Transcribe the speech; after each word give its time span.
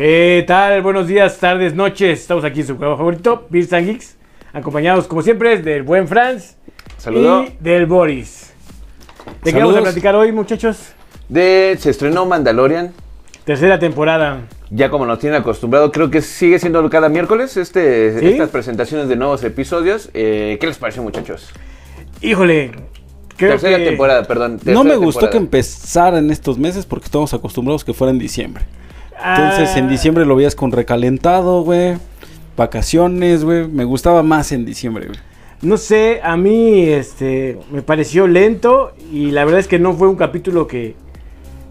¿Qué 0.00 0.46
tal? 0.46 0.80
Buenos 0.80 1.08
días, 1.08 1.36
tardes, 1.36 1.74
noches. 1.74 2.20
Estamos 2.20 2.42
aquí 2.42 2.60
en 2.60 2.66
su 2.68 2.78
juego 2.78 2.96
favorito, 2.96 3.46
Beers 3.50 3.70
and 3.74 3.86
Geeks, 3.86 4.16
acompañados 4.50 5.06
como 5.06 5.20
siempre 5.20 5.58
del 5.58 5.82
buen 5.82 6.08
Franz 6.08 6.56
Saludo. 6.96 7.44
y 7.44 7.62
del 7.62 7.84
Boris. 7.84 8.50
¿De 9.44 9.52
qué 9.52 9.58
vamos 9.58 9.76
a 9.76 9.82
platicar 9.82 10.14
hoy, 10.16 10.32
muchachos? 10.32 10.94
De, 11.28 11.76
se 11.78 11.90
estrenó 11.90 12.24
Mandalorian. 12.24 12.94
Tercera 13.44 13.78
temporada. 13.78 14.40
Ya 14.70 14.88
como 14.88 15.04
nos 15.04 15.18
tienen 15.18 15.38
acostumbrado, 15.38 15.92
creo 15.92 16.10
que 16.10 16.22
sigue 16.22 16.58
siendo 16.58 16.88
cada 16.88 17.10
miércoles 17.10 17.58
este, 17.58 18.20
¿Sí? 18.20 18.26
estas 18.26 18.48
presentaciones 18.48 19.06
de 19.06 19.16
nuevos 19.16 19.44
episodios. 19.44 20.08
Eh, 20.14 20.56
¿Qué 20.58 20.66
les 20.66 20.78
pareció, 20.78 21.02
muchachos? 21.02 21.50
Híjole, 22.22 22.70
creo 23.36 23.50
tercera 23.50 23.76
que... 23.76 23.84
temporada, 23.84 24.24
perdón. 24.24 24.60
No 24.64 24.82
me 24.82 24.96
gustó 24.96 25.20
temporada. 25.20 25.30
que 25.32 25.36
empezara 25.36 26.16
en 26.16 26.30
estos 26.30 26.56
meses 26.56 26.86
porque 26.86 27.04
estamos 27.04 27.34
acostumbrados 27.34 27.84
que 27.84 27.92
fuera 27.92 28.12
en 28.12 28.18
diciembre. 28.18 28.64
Entonces 29.24 29.70
Ah, 29.74 29.78
en 29.78 29.88
diciembre 29.88 30.24
lo 30.26 30.36
veías 30.36 30.54
con 30.54 30.72
recalentado, 30.72 31.62
güey. 31.62 31.96
Vacaciones, 32.56 33.44
güey. 33.44 33.68
Me 33.68 33.84
gustaba 33.84 34.22
más 34.22 34.52
en 34.52 34.64
diciembre, 34.64 35.06
güey. 35.06 35.18
No 35.62 35.76
sé, 35.76 36.20
a 36.22 36.36
mí 36.38 36.84
este 36.84 37.58
me 37.70 37.82
pareció 37.82 38.26
lento 38.26 38.92
y 39.12 39.30
la 39.30 39.44
verdad 39.44 39.60
es 39.60 39.68
que 39.68 39.78
no 39.78 39.92
fue 39.92 40.08
un 40.08 40.16
capítulo 40.16 40.66
que... 40.66 40.94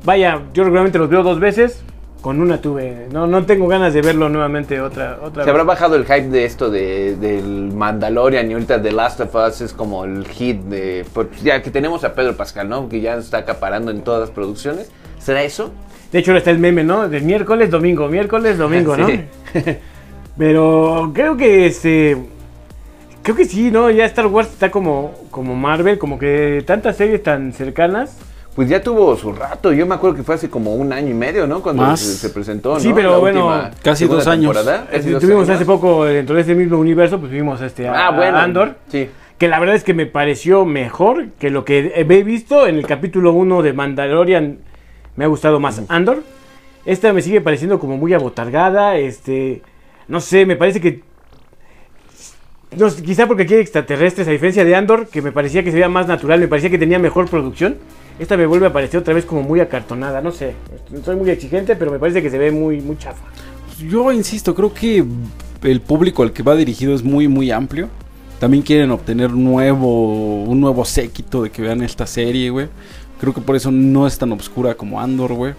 Vaya, 0.06 0.42
yo 0.54 0.64
regularmente 0.64 1.00
los 1.00 1.10
veo 1.10 1.24
dos 1.24 1.40
veces, 1.40 1.82
con 2.22 2.40
una 2.40 2.62
tuve. 2.62 3.08
No, 3.12 3.26
no 3.26 3.46
tengo 3.46 3.68
ganas 3.68 3.94
de 3.96 4.02
verlo 4.04 4.30
nuevamente 4.30 4.80
otra, 4.80 5.18
otra 5.24 5.44
Se 5.44 5.50
habrá 5.50 5.64
vez. 5.64 5.68
bajado 5.70 5.96
el 5.96 6.04
hype 6.06 6.30
de 6.30 6.46
esto 6.46 6.70
de, 6.70 7.16
del 7.16 7.72
Mandalorian 7.74 8.50
y 8.50 8.54
ahorita 8.54 8.80
The 8.82 8.92
Last 8.92 9.22
of 9.22 9.34
Us 9.34 9.62
es 9.62 9.74
como 9.74 10.06
el 10.06 10.26
hit 10.28 10.62
de... 10.66 11.04
pues, 11.12 11.28
ya 11.42 11.62
que 11.64 11.72
tenemos 11.72 12.04
a 12.04 12.14
Pedro 12.14 12.38
Pascal, 12.38 12.70
¿no? 12.70 12.88
Que 12.90 13.02
ya 13.02 13.16
está 13.16 13.40
acaparando 13.40 13.90
en 13.90 14.02
todas 14.04 14.22
las 14.22 14.30
producciones. 14.30 14.92
¿Será 15.18 15.42
eso? 15.44 15.72
De 16.12 16.20
hecho, 16.20 16.32
ahora 16.32 16.40
está 16.40 16.52
el 16.52 16.60
meme, 16.60 16.84
¿no? 16.84 17.08
De 17.08 17.20
miércoles, 17.22 17.70
domingo, 17.70 18.08
miércoles, 18.08 18.58
domingo, 18.58 18.98
¿no? 18.98 19.08
Sí. 19.08 19.22
Pero 20.38 21.12
creo 21.14 21.38
que 21.38 21.66
este. 21.66 22.18
Creo 23.22 23.36
que 23.36 23.46
sí, 23.46 23.70
¿no? 23.70 23.90
Ya 23.92 24.06
Star 24.06 24.28
Wars 24.28 24.48
está 24.50 24.72
como, 24.72 25.14
como 25.30 25.56
Marvel, 25.56 25.98
como 26.00 26.18
que 26.18 26.64
tantas 26.66 26.96
series 26.98 27.22
tan 27.22 27.52
cercanas. 27.54 28.18
Pues 28.56 28.68
ya 28.70 28.82
tuvo 28.82 29.16
su 29.16 29.32
rato. 29.34 29.72
Yo 29.74 29.86
me 29.86 29.96
acuerdo 29.96 30.16
que 30.18 30.24
fue 30.24 30.36
hace 30.36 30.50
como 30.50 30.74
un 30.74 30.92
año 30.92 31.10
y 31.10 31.14
medio, 31.14 31.46
¿no? 31.46 31.62
Cuando 31.62 31.96
se, 31.96 32.06
se 32.16 32.30
presentó, 32.30 32.80
Sí, 32.80 32.90
¿no? 32.90 32.96
pero 32.96 33.12
La 33.12 33.18
bueno, 33.18 33.70
casi 33.84 34.06
dos 34.08 34.26
años. 34.28 34.54
temporada. 34.54 34.86
Casi 34.86 34.98
Este, 34.98 35.12
dos 35.12 35.22
tuvimos 35.22 35.44
años. 35.48 35.56
hace 35.58 35.66
poco, 35.66 36.06
dentro 36.06 36.36
de 36.36 36.42
ese 36.42 36.56
mismo 36.56 36.78
universo, 36.78 37.20
pues 37.20 37.30
tuvimos 37.32 37.62
este, 37.62 37.88
a, 37.88 38.08
Ah, 38.08 38.12
bueno. 38.12 38.38
a 38.38 38.44
Andor. 38.44 38.76
Sí. 38.90 39.10
Que 39.38 39.48
la 39.48 39.60
verdad 39.60 39.76
es 39.76 39.84
que 39.84 39.94
me 39.94 40.06
pareció 40.08 40.66
mejor 40.66 41.28
que 41.40 41.50
lo 41.50 41.64
que 41.64 41.94
he 41.96 42.04
visto 42.24 42.68
en 42.68 42.76
el 42.76 42.86
capítulo 42.88 43.32
1 43.34 43.62
de 43.62 43.74
Mandalorian. 43.74 44.58
Me 45.20 45.26
ha 45.26 45.28
gustado 45.28 45.60
más 45.60 45.82
Andor. 45.90 46.24
Esta 46.86 47.12
me 47.12 47.22
sigue 47.22 47.42
pareciendo 47.42 47.78
como 47.78 47.98
muy 47.98 48.14
abotargada. 48.14 48.98
Este. 48.98 49.62
No 50.08 50.22
sé, 50.22 50.46
me 50.46 50.56
parece 50.56 50.80
que. 50.80 51.04
No, 52.78 52.88
quizá 52.90 53.28
porque 53.28 53.44
aquí 53.44 53.56
hay 53.56 53.60
extraterrestres, 53.60 54.30
a 54.30 54.32
diferencia 54.32 54.64
de 54.64 54.76
Andor, 54.76 55.10
que 55.10 55.22
me 55.22 55.34
parecía 55.34 55.62
que 55.62 55.72
se 55.72 55.76
veía 55.76 55.90
más 55.90 56.08
natural, 56.08 56.40
me 56.40 56.48
parecía 56.48 56.70
que 56.70 56.78
tenía 56.78 57.00
mejor 57.00 57.30
producción. 57.30 57.76
Esta 58.18 58.38
me 58.38 58.46
vuelve 58.46 58.68
a 58.68 58.72
parecer 58.72 59.02
otra 59.02 59.14
vez 59.14 59.26
como 59.26 59.44
muy 59.44 59.60
acartonada, 59.60 60.22
no 60.22 60.32
sé. 60.32 60.54
Soy 61.04 61.18
muy 61.18 61.30
exigente, 61.32 61.76
pero 61.76 61.92
me 61.92 62.00
parece 62.00 62.22
que 62.22 62.30
se 62.30 62.38
ve 62.38 62.52
muy, 62.52 62.80
muy 62.80 62.98
chafa. 62.98 63.26
Yo 63.78 64.14
insisto, 64.14 64.56
creo 64.56 64.74
que 64.74 65.04
el 65.64 65.82
público 65.82 66.24
al 66.24 66.32
que 66.32 66.44
va 66.44 66.56
dirigido 66.56 66.96
es 66.96 67.04
muy, 67.04 67.28
muy 67.28 67.52
amplio. 67.52 67.90
También 68.40 68.64
quieren 68.64 68.90
obtener 68.92 69.32
nuevo, 69.32 70.46
un 70.46 70.62
nuevo 70.62 70.86
séquito 70.86 71.44
de 71.44 71.50
que 71.50 71.62
vean 71.62 71.82
esta 71.82 72.08
serie, 72.08 72.50
güey. 72.52 72.68
Creo 73.20 73.34
que 73.34 73.42
por 73.42 73.56
eso 73.56 73.72
no 73.72 74.08
es 74.08 74.18
tan 74.18 74.32
oscura 74.32 74.76
como 74.76 75.00
Andor, 75.00 75.34
güey. 75.34 75.54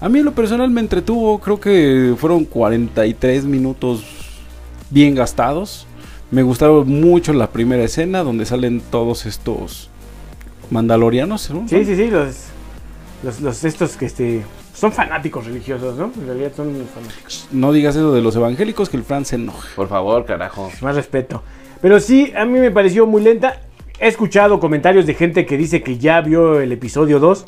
A 0.00 0.08
mí 0.08 0.18
en 0.18 0.24
lo 0.24 0.32
personal 0.32 0.70
me 0.70 0.80
entretuvo, 0.80 1.38
creo 1.38 1.60
que 1.60 2.14
fueron 2.18 2.44
43 2.44 3.44
minutos 3.44 4.04
bien 4.90 5.14
gastados. 5.14 5.86
Me 6.30 6.42
gustaron 6.42 6.88
mucho 6.88 7.32
la 7.32 7.50
primera 7.50 7.84
escena 7.84 8.22
donde 8.24 8.44
salen 8.44 8.80
todos 8.80 9.26
estos 9.26 9.88
mandalorianos, 10.70 11.50
¿no? 11.50 11.68
Sí, 11.68 11.84
sí, 11.84 11.94
sí, 11.94 12.08
los, 12.10 12.46
los, 13.22 13.40
los 13.40 13.64
estos 13.64 13.96
que 13.96 14.06
este, 14.06 14.42
son 14.74 14.92
fanáticos 14.92 15.46
religiosos, 15.46 15.96
¿no? 15.96 16.10
En 16.16 16.26
realidad 16.26 16.52
son 16.56 16.86
fanáticos. 16.92 17.48
No 17.52 17.72
digas 17.72 17.94
eso 17.94 18.12
de 18.12 18.20
los 18.20 18.34
evangélicos 18.34 18.88
que 18.88 18.96
el 18.96 19.04
Fran 19.04 19.24
se 19.24 19.36
enoja. 19.36 19.68
Por 19.76 19.88
favor, 19.88 20.24
carajo. 20.24 20.70
Más 20.80 20.96
respeto. 20.96 21.42
Pero 21.80 22.00
sí, 22.00 22.32
a 22.36 22.44
mí 22.44 22.58
me 22.58 22.70
pareció 22.70 23.06
muy 23.06 23.22
lenta. 23.22 23.60
He 24.00 24.08
escuchado 24.08 24.58
comentarios 24.58 25.06
de 25.06 25.14
gente 25.14 25.46
que 25.46 25.56
dice 25.56 25.82
que 25.82 25.98
ya 25.98 26.20
vio 26.20 26.60
el 26.60 26.72
episodio 26.72 27.20
2 27.20 27.44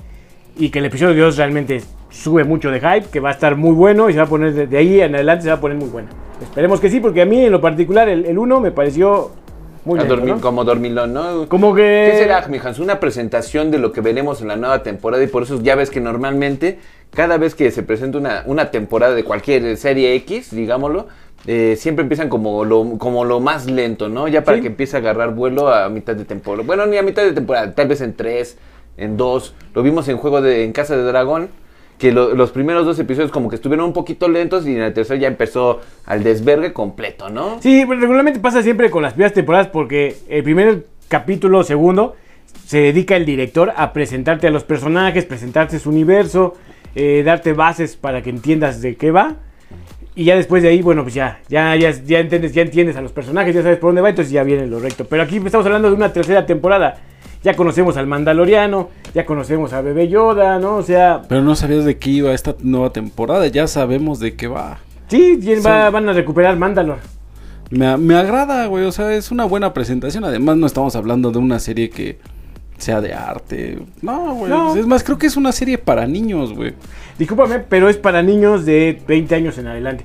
y 0.59 0.71
que 0.71 0.79
el 0.79 0.85
episodio 0.85 1.25
2 1.25 1.37
realmente 1.37 1.83
sube 2.09 2.45
mucho 2.45 2.71
de 2.71 2.79
hype, 2.79 3.09
que 3.11 3.19
va 3.19 3.31
a 3.31 3.33
estar 3.33 3.57
muy 3.57 3.73
bueno 3.73 4.09
y 4.09 4.13
se 4.13 4.19
va 4.19 4.27
a 4.27 4.29
poner 4.29 4.69
de, 4.69 4.79
ahí 4.79 5.01
en 5.01 5.17
adelante 5.17 5.43
se 5.43 5.49
va 5.49 5.57
a 5.57 5.61
poner 5.61 5.77
muy 5.77 5.89
buena. 5.89 6.09
Esperemos 6.41 6.81
que 6.81 6.89
sí, 6.89 7.01
porque 7.01 7.23
a 7.23 7.27
mí 7.27 7.45
en 7.45 7.51
lo 7.51 7.61
particular 7.61 8.09
el 8.09 8.39
1 8.39 8.61
me 8.61 8.71
pareció 8.71 9.33
muy 9.87 10.01
lento, 10.01 10.17
dormir, 10.17 10.35
¿no? 10.35 10.41
Como 10.41 10.65
dormilón, 10.65 11.13
¿no? 11.13 11.49
Como 11.49 11.73
que... 11.73 12.11
¿Qué 12.11 12.19
será, 12.19 12.47
mijans? 12.49 12.81
Una 12.81 12.99
presentación 12.99 13.71
de 13.71 13.79
lo 13.79 13.93
que 13.93 14.01
veremos 14.01 14.43
en 14.43 14.49
la 14.49 14.57
nueva 14.57 14.83
temporada 14.83 15.23
y 15.23 15.29
por 15.29 15.45
eso 15.45 15.63
ya 15.63 15.77
ves 15.77 15.91
que 15.91 16.01
normalmente 16.01 16.81
cada 17.13 17.39
vez 17.39 17.55
que 17.55 17.71
se 17.71 17.85
presenta 17.85 18.19
una, 18.19 18.43
una 18.47 18.73
temporada 18.73 19.15
de 19.15 19.23
cualquier 19.23 19.77
serie 19.77 20.15
X, 20.17 20.55
digámoslo, 20.55 21.07
eh, 21.47 21.77
siempre 21.79 22.03
empiezan 22.03 22.29
como 22.29 22.65
lo, 22.65 22.99
como 22.99 23.25
lo 23.25 23.41
más 23.41 23.67
lento, 23.71 24.09
¿no? 24.09 24.29
Ya 24.29 24.43
para 24.45 24.57
Sí. 24.57 24.63
que 24.63 24.69
empiece 24.69 24.97
a 24.97 25.01
agarrar 25.01 25.35
vuelo 25.35 25.69
a 25.73 25.89
mitad 25.89 26.15
de 26.17 26.25
temporada. 26.25 26.67
Bueno, 26.67 26.87
ni 26.87 26.97
a 26.97 27.03
mitad 27.03 27.23
de 27.23 27.33
temporada, 27.33 27.75
tal 27.75 27.89
vez 27.89 28.01
en 28.01 28.15
tres, 28.15 28.59
en 28.97 29.17
dos. 29.17 29.55
Lo 29.75 29.83
vimos 29.83 30.09
en 30.09 30.17
Juego 30.17 30.41
de 30.43 30.65
en 30.65 30.73
Casa 30.73 30.97
de 30.97 31.03
Dragón. 31.05 31.49
Que 31.99 32.13
lo- 32.13 32.35
los 32.35 32.51
primeros 32.51 32.85
dos 32.85 32.99
episodios 32.99 33.31
como 33.31 33.49
que 33.49 33.57
estuvieron 33.57 33.87
un 33.87 33.93
poquito 33.95 34.29
lentos 34.29 34.67
y 34.67 34.73
en 34.77 34.83
el 34.83 34.93
tercer 34.93 35.19
ya 35.19 35.29
empezó 35.29 35.81
al 36.05 36.23
desvergue 36.23 36.75
completo, 36.75 37.31
¿no? 37.31 37.57
Sí, 37.63 37.85
pues, 37.87 37.99
regularmente 38.01 38.39
pasa 38.39 38.63
siempre 38.63 38.91
con 38.91 39.03
las 39.03 39.15
primeras 39.15 39.33
temporadas 39.33 39.69
porque 39.69 40.15
el 40.29 40.43
primer 40.45 40.85
capítulo, 41.09 41.63
segundo, 41.65 42.15
se 42.67 42.81
dedica 42.81 43.17
el 43.17 43.25
director 43.25 43.73
a 43.77 43.95
presentarte 43.95 44.47
a 44.47 44.51
los 44.51 44.63
personajes, 44.63 45.25
presentarte 45.25 45.79
su 45.79 45.89
universo, 45.89 46.53
eh, 46.95 47.23
darte 47.25 47.55
bases 47.55 47.97
para 47.97 48.21
que 48.21 48.29
entiendas 48.29 48.83
de 48.83 48.97
qué 48.97 49.11
va. 49.11 49.37
Y 50.17 50.25
ya 50.25 50.35
después 50.35 50.63
de 50.63 50.71
ahí, 50.71 50.81
bueno, 50.83 51.03
pues 51.03 51.15
ya, 51.15 51.41
ya, 51.49 51.77
ya, 51.77 51.91
ya 51.91 52.21
entiendes, 52.21 52.53
ya 52.55 52.63
entiendes 52.63 52.97
a 52.97 53.03
los 53.03 53.13
personajes, 53.13 53.55
ya 53.55 53.63
sabes 53.63 53.79
por 53.79 53.89
dónde 53.91 54.01
va, 54.01 54.09
entonces 54.09 54.33
ya 54.33 54.43
viene 54.43 54.67
lo 54.67 54.81
recto. 54.81 55.05
Pero 55.05 55.23
aquí 55.23 55.37
estamos 55.37 55.67
hablando 55.67 55.89
de 55.91 55.95
una 55.95 56.13
tercera 56.13 56.47
temporada. 56.47 56.97
Ya 57.45 57.55
conocemos 57.55 57.97
al 57.99 58.07
Mandaloriano, 58.07 58.89
ya 59.15 59.25
conocemos 59.27 59.73
a 59.75 59.83
Bebé 59.83 60.09
Yoda, 60.09 60.59
¿no? 60.59 60.77
O 60.77 60.83
sea, 60.83 61.23
Pero 61.29 61.43
no 61.43 61.55
sabías 61.55 61.85
de 61.85 61.99
qué 61.99 62.11
iba 62.11 62.33
esta 62.33 62.57
nueva 62.63 62.91
temporada, 62.95 63.47
ya 63.47 63.67
sabemos 63.69 64.19
de 64.19 64.35
qué 64.35 64.49
va. 64.49 64.79
sí, 65.09 65.39
¿quién 65.41 65.59
va- 65.61 65.85
Son- 65.85 65.93
van 65.93 66.09
a 66.09 66.13
recuperar 66.15 66.57
Mandalor. 66.57 66.99
Me, 67.71 67.97
me 67.99 68.15
agrada, 68.17 68.67
güey, 68.67 68.85
o 68.85 68.93
sea, 68.93 69.13
es 69.15 69.31
una 69.31 69.45
buena 69.45 69.75
presentación. 69.75 70.25
Además, 70.25 70.57
no 70.57 70.67
estamos 70.67 70.97
hablando 70.97 71.31
de 71.31 71.39
una 71.39 71.59
serie 71.59 71.91
que 71.91 72.19
sea 72.79 73.01
de 73.01 73.13
arte. 73.15 73.79
No, 74.03 74.35
güey. 74.35 74.51
No. 74.51 74.77
Es 74.77 74.87
más, 74.87 75.03
creo 75.03 75.19
que 75.19 75.27
es 75.27 75.37
una 75.37 75.53
serie 75.53 75.79
para 75.79 76.07
niños, 76.07 76.53
güey. 76.55 76.75
Discúlpame, 77.19 77.61
pero 77.61 77.89
es 77.89 77.97
para 77.97 78.23
niños 78.23 78.65
de 78.67 79.01
20 79.07 79.35
años 79.35 79.59
en 79.59 79.67
adelante. 79.69 80.05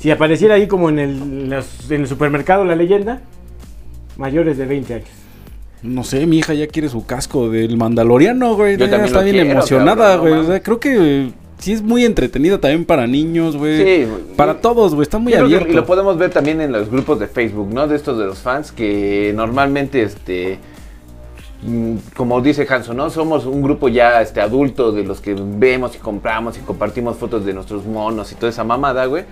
Si 0.00 0.10
apareciera 0.10 0.54
ahí 0.54 0.66
como 0.66 0.88
en 0.88 0.98
el, 0.98 1.52
en 1.52 2.00
el 2.00 2.06
supermercado 2.06 2.64
la 2.64 2.74
leyenda, 2.76 3.20
mayores 4.16 4.56
de 4.58 4.66
20 4.66 4.94
años. 4.94 5.08
No 5.82 6.04
sé, 6.04 6.26
mi 6.26 6.38
hija 6.38 6.52
ya 6.52 6.66
quiere 6.66 6.88
su 6.90 7.06
casco 7.06 7.48
del 7.48 7.76
Mandaloriano, 7.78 8.54
güey. 8.54 8.72
Yo 8.76 8.80
también 8.88 9.04
está 9.06 9.18
lo 9.20 9.24
bien 9.24 9.36
quiero, 9.36 9.50
emocionada, 9.52 10.16
cabrón, 10.16 10.30
no 10.30 10.36
güey. 10.36 10.44
o 10.44 10.46
sea, 10.52 10.62
creo 10.62 10.78
que 10.78 10.96
eh, 11.26 11.32
sí 11.58 11.72
es 11.72 11.80
muy 11.80 12.04
entretenida 12.04 12.60
también 12.60 12.84
para 12.84 13.06
niños, 13.06 13.56
güey. 13.56 13.78
Sí, 13.78 14.04
güey. 14.04 14.22
Para 14.36 14.60
todos, 14.60 14.94
güey. 14.94 15.04
Está 15.04 15.18
muy 15.18 15.32
creo 15.32 15.48
que- 15.48 15.54
abierto. 15.54 15.72
y 15.72 15.76
lo 15.76 15.86
podemos 15.86 16.18
ver 16.18 16.30
también 16.30 16.60
en 16.60 16.70
los 16.72 16.90
grupos 16.90 17.18
de 17.18 17.28
Facebook, 17.28 17.72
¿no? 17.72 17.88
De 17.88 17.96
estos 17.96 18.18
de 18.18 18.26
los 18.26 18.38
fans 18.40 18.72
que 18.72 19.32
normalmente, 19.34 20.02
este, 20.02 20.58
como 22.16 22.40
dice 22.40 22.66
Hanson, 22.68 22.96
¿no? 22.96 23.10
Somos 23.10 23.44
un 23.46 23.62
grupo 23.62 23.88
ya, 23.88 24.22
este, 24.22 24.40
adulto 24.40 24.92
de 24.92 25.04
los 25.04 25.20
que 25.20 25.34
vemos 25.38 25.94
y 25.94 25.98
compramos 25.98 26.56
y 26.56 26.60
compartimos 26.60 27.16
fotos 27.16 27.44
de 27.44 27.52
nuestros 27.52 27.84
monos 27.84 28.32
y 28.32 28.34
toda 28.34 28.48
esa 28.50 28.64
mamada, 28.64 29.04
güey. 29.06 29.24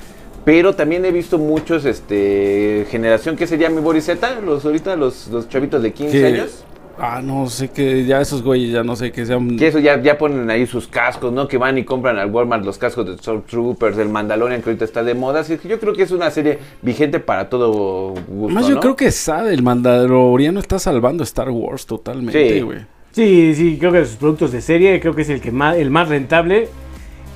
Pero 0.45 0.75
también 0.75 1.05
he 1.05 1.11
visto 1.11 1.37
muchos, 1.39 1.85
este, 1.85 2.87
generación, 2.91 3.37
¿qué 3.37 3.47
sería 3.47 3.69
mi 3.71 3.81
Boriseta? 3.81 4.41
Los 4.41 4.65
ahorita, 4.65 4.97
los, 4.97 5.29
los 5.29 5.49
chavitos 5.49 5.83
de 5.83 5.93
15 5.93 6.19
Que- 6.21 6.27
años. 6.27 6.65
Ah, 7.01 7.21
no 7.23 7.49
sé 7.49 7.69
que 7.69 8.05
ya 8.05 8.21
esos 8.21 8.43
güeyes 8.43 8.73
ya 8.73 8.83
no 8.83 8.97
sé 8.97 9.13
que 9.13 9.25
sean. 9.25 9.57
Que 9.57 9.69
eso 9.69 9.79
ya, 9.79 10.01
ya 10.03 10.19
ponen 10.19 10.51
ahí 10.51 10.67
sus 10.67 10.89
cascos, 10.89 11.33
¿no? 11.33 11.47
Que 11.47 11.57
van 11.57 11.79
y 11.79 11.85
compran 11.85 12.19
al 12.19 12.31
Walmart 12.31 12.65
los 12.65 12.77
cascos 12.79 13.07
de 13.07 13.17
Stormtroopers, 13.19 13.97
del 13.97 14.09
Mandalorian, 14.09 14.63
que 14.63 14.71
ahorita 14.71 14.85
está 14.85 15.03
de 15.05 15.15
moda. 15.15 15.41
Así 15.41 15.57
que 15.59 15.69
yo 15.69 15.79
creo 15.79 15.95
que 15.95 16.03
es 16.03 16.11
una 16.11 16.31
serie 16.31 16.59
vigente 16.83 17.21
para 17.21 17.49
todo 17.49 18.15
gusto, 18.27 18.55
Más 18.55 18.67
yo 18.67 18.75
¿no? 18.77 18.81
creo 18.81 18.97
que 18.97 19.11
sabe, 19.13 19.55
el 19.55 19.63
Mandaloriano 19.63 20.59
está 20.61 20.79
salvando 20.79 21.23
Star 21.25 21.51
Wars 21.51 21.87
totalmente, 21.87 22.55
Sí. 22.57 22.61
güey. 22.63 22.79
Sí, 23.13 23.55
sí, 23.55 23.77
creo 23.79 23.91
que 23.93 23.99
de 23.99 24.07
sus 24.07 24.17
productos 24.17 24.53
de 24.53 24.61
serie, 24.61 25.01
creo 25.01 25.15
que 25.15 25.23
es 25.23 25.29
el 25.31 25.41
que 25.41 25.51
más, 25.51 25.77
el 25.77 25.91
más 25.91 26.09
rentable. 26.09 26.69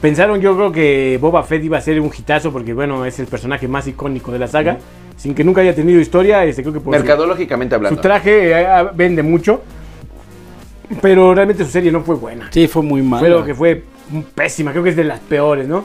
Pensaron, 0.00 0.40
yo 0.40 0.56
creo 0.56 0.72
que 0.72 1.18
Boba 1.20 1.44
Fett 1.44 1.62
iba 1.64 1.78
a 1.78 1.80
ser 1.80 2.00
un 2.00 2.10
hitazo 2.16 2.52
porque, 2.52 2.74
bueno, 2.74 3.04
es 3.06 3.18
el 3.20 3.26
personaje 3.26 3.68
más 3.68 3.86
icónico 3.86 4.32
de 4.32 4.38
la 4.40 4.48
saga. 4.48 4.78
Sin 5.16 5.34
que 5.34 5.44
nunca 5.44 5.60
haya 5.60 5.74
tenido 5.74 6.00
historia, 6.00 6.44
este, 6.44 6.62
creo 6.62 6.74
que 6.74 6.80
por 6.80 6.94
su- 6.94 7.00
Mercadológicamente 7.00 7.74
su, 7.74 7.76
hablando. 7.76 8.00
traje 8.00 8.50
eh, 8.50 8.66
ah, 8.66 8.90
vende 8.94 9.22
mucho. 9.22 9.62
Pero 11.00 11.34
realmente 11.34 11.64
su 11.64 11.70
serie 11.70 11.90
no 11.90 12.02
fue 12.02 12.16
buena. 12.16 12.48
Sí, 12.50 12.66
fue 12.68 12.82
muy 12.82 13.02
mal. 13.02 13.20
Fue 13.20 13.28
lo 13.30 13.44
que 13.44 13.54
fue 13.54 13.82
pésima, 14.34 14.72
creo 14.72 14.82
que 14.82 14.90
es 14.90 14.96
de 14.96 15.04
las 15.04 15.20
peores, 15.20 15.66
¿no? 15.68 15.84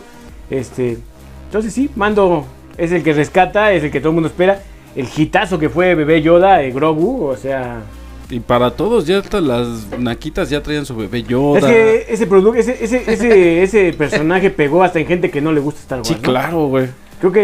Este. 0.50 0.98
Entonces 1.46 1.74
sí, 1.74 1.90
Mando 1.96 2.46
es 2.78 2.92
el 2.92 3.04
que 3.04 3.14
rescata, 3.14 3.72
es 3.74 3.84
el 3.84 3.92
que 3.92 4.00
todo 4.00 4.10
el 4.10 4.16
mundo 4.16 4.28
espera. 4.28 4.62
El 4.96 5.08
hitazo 5.16 5.60
que 5.60 5.70
fue 5.70 5.96
Bebé 5.96 6.22
Yoda, 6.22 6.64
eh, 6.64 6.72
Grogu, 6.72 7.26
o 7.26 7.38
sea... 7.38 7.82
Y 8.30 8.40
para 8.42 8.72
todos, 8.72 9.06
ya 9.08 9.20
hasta 9.20 9.40
las 9.40 9.88
naquitas 9.98 10.50
ya 10.50 10.62
traían 10.62 10.86
su 10.86 10.96
bebé 10.96 11.24
Yoda. 11.24 11.60
Es 11.60 11.66
que 11.66 12.14
ese, 12.14 12.28
producto, 12.28 12.60
ese, 12.60 12.84
ese, 12.84 13.04
ese, 13.12 13.64
ese 13.64 13.94
personaje 13.94 14.50
pegó 14.50 14.84
hasta 14.84 15.00
en 15.00 15.08
gente 15.08 15.30
que 15.30 15.40
no 15.40 15.52
le 15.52 15.62
gusta 15.62 15.80
Star 15.82 16.00
Wars. 16.00 16.08
Sí, 16.10 16.16
¿no? 16.16 16.22
claro, 16.22 16.68
güey. 16.68 16.88
Creo 17.20 17.32
que 17.32 17.42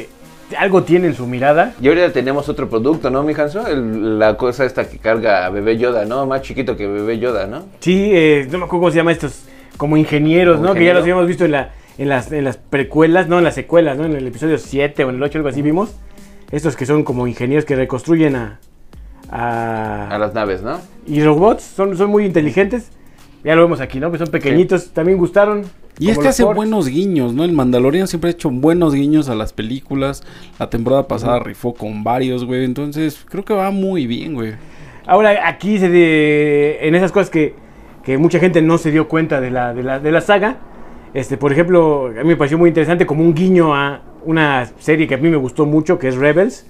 eh, 0.00 0.08
algo 0.56 0.82
tiene 0.84 1.08
en 1.08 1.14
su 1.14 1.26
mirada. 1.26 1.74
Y 1.80 1.88
ahorita 1.88 2.12
tenemos 2.12 2.48
otro 2.48 2.68
producto, 2.70 3.10
¿no, 3.10 3.22
mi 3.22 3.34
Hanso? 3.34 3.66
El- 3.66 4.18
la 4.18 4.36
cosa 4.36 4.64
esta 4.64 4.88
que 4.88 4.98
carga 4.98 5.44
a 5.46 5.50
bebé 5.50 5.76
Yoda, 5.76 6.04
¿no? 6.04 6.24
Más 6.26 6.42
chiquito 6.42 6.76
que 6.76 6.86
bebé 6.86 7.18
Yoda, 7.18 7.46
¿no? 7.46 7.64
Sí, 7.80 8.10
eh, 8.12 8.46
no 8.50 8.58
me 8.58 8.64
acuerdo 8.64 8.80
cómo 8.80 8.90
se 8.90 8.96
llama 8.96 9.12
estos, 9.12 9.42
como 9.76 9.96
ingenieros, 9.96 10.56
Como 10.56 10.68
¿no? 10.68 10.74
Que 10.74 10.84
ya 10.84 10.94
los 10.94 11.02
habíamos 11.02 11.26
visto 11.26 11.44
en, 11.44 11.52
la, 11.52 11.72
en, 11.98 12.08
las, 12.08 12.32
en 12.32 12.44
las 12.44 12.56
precuelas, 12.56 13.28
no 13.28 13.38
en 13.38 13.44
las 13.44 13.54
secuelas, 13.54 13.98
¿no? 13.98 14.04
En 14.06 14.12
el 14.16 14.26
episodio 14.26 14.58
7 14.58 15.04
o 15.04 15.10
en 15.10 15.16
el 15.16 15.22
8, 15.22 15.38
algo 15.38 15.48
así 15.48 15.60
vimos. 15.62 15.94
Estos 16.50 16.76
que 16.76 16.86
son 16.86 17.04
como 17.04 17.26
ingenieros 17.26 17.64
que 17.66 17.76
reconstruyen 17.76 18.36
a... 18.36 18.58
a- 19.30 20.08
A 20.10 20.18
las 20.18 20.32
naves, 20.34 20.62
¿no? 20.62 20.80
y 21.06 21.22
robots, 21.22 21.62
son, 21.62 21.96
son 21.96 22.10
muy 22.10 22.24
inteligentes. 22.24 22.90
Ya 23.48 23.56
lo 23.56 23.62
vemos 23.62 23.80
aquí, 23.80 23.98
¿no? 23.98 24.12
Que 24.12 24.18
son 24.18 24.26
pequeñitos, 24.26 24.90
también 24.90 25.16
gustaron. 25.16 25.62
Y 25.98 26.10
es 26.10 26.16
como 26.16 26.20
que 26.20 26.28
los 26.28 26.34
hace 26.34 26.44
buenos 26.44 26.86
guiños, 26.86 27.32
¿no? 27.32 27.44
El 27.44 27.52
Mandalorian 27.52 28.06
siempre 28.06 28.28
ha 28.28 28.32
hecho 28.34 28.50
buenos 28.50 28.92
guiños 28.92 29.30
a 29.30 29.34
las 29.34 29.54
películas. 29.54 30.22
La 30.58 30.68
temporada 30.68 31.08
pasada 31.08 31.38
rifó 31.38 31.72
con 31.72 32.04
varios, 32.04 32.44
güey. 32.44 32.66
Entonces, 32.66 33.24
creo 33.26 33.46
que 33.46 33.54
va 33.54 33.70
muy 33.70 34.06
bien, 34.06 34.34
güey. 34.34 34.52
Ahora, 35.06 35.48
aquí 35.48 35.78
se 35.78 35.88
de, 35.88 36.76
en 36.82 36.94
esas 36.94 37.10
cosas 37.10 37.30
que, 37.30 37.54
que 38.04 38.18
mucha 38.18 38.38
gente 38.38 38.60
no 38.60 38.76
se 38.76 38.90
dio 38.90 39.08
cuenta 39.08 39.40
de 39.40 39.50
la, 39.50 39.72
de 39.72 39.82
la, 39.82 39.98
de 39.98 40.12
la 40.12 40.20
saga. 40.20 40.58
Este, 41.14 41.38
por 41.38 41.50
ejemplo, 41.50 42.08
a 42.08 42.22
mí 42.22 42.28
me 42.28 42.36
pareció 42.36 42.58
muy 42.58 42.68
interesante 42.68 43.06
como 43.06 43.24
un 43.24 43.32
guiño 43.32 43.74
a 43.74 44.02
una 44.26 44.66
serie 44.78 45.08
que 45.08 45.14
a 45.14 45.16
mí 45.16 45.30
me 45.30 45.38
gustó 45.38 45.64
mucho, 45.64 45.98
que 45.98 46.08
es 46.08 46.16
Rebels. 46.16 46.66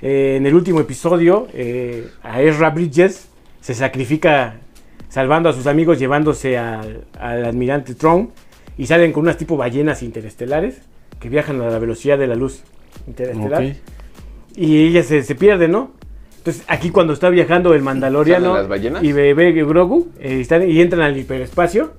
Eh, 0.00 0.36
en 0.38 0.46
el 0.46 0.54
último 0.54 0.80
episodio, 0.80 1.46
eh, 1.52 2.08
a 2.22 2.40
Ezra 2.40 2.70
Bridges 2.70 3.28
se 3.60 3.74
sacrifica 3.74 4.60
salvando 5.08 5.48
a 5.48 5.52
sus 5.52 5.66
amigos, 5.66 5.98
llevándose 5.98 6.58
al, 6.58 7.04
al 7.18 7.44
almirante 7.44 7.94
Tron. 7.94 8.30
Y 8.78 8.86
salen 8.86 9.12
con 9.12 9.22
unas 9.22 9.36
tipo 9.38 9.56
ballenas 9.56 10.02
interestelares 10.02 10.82
que 11.18 11.28
viajan 11.30 11.60
a 11.62 11.70
la 11.70 11.78
velocidad 11.78 12.18
de 12.18 12.26
la 12.26 12.34
luz 12.34 12.62
interestelar. 13.06 13.62
Y 14.54 14.86
ella 14.88 15.02
se, 15.02 15.22
se 15.22 15.34
pierde, 15.34 15.68
¿no? 15.68 15.92
Entonces, 16.38 16.62
aquí 16.68 16.90
cuando 16.90 17.12
está 17.12 17.28
viajando 17.30 17.74
el 17.74 17.82
Mandaloriano 17.82 18.54
y 19.02 19.12
ve, 19.12 19.34
ve 19.34 19.52
Grogu 19.52 20.08
eh, 20.20 20.40
están- 20.40 20.68
y 20.70 20.80
entran 20.80 21.02
al 21.02 21.16
hiperespacio, 21.16 21.92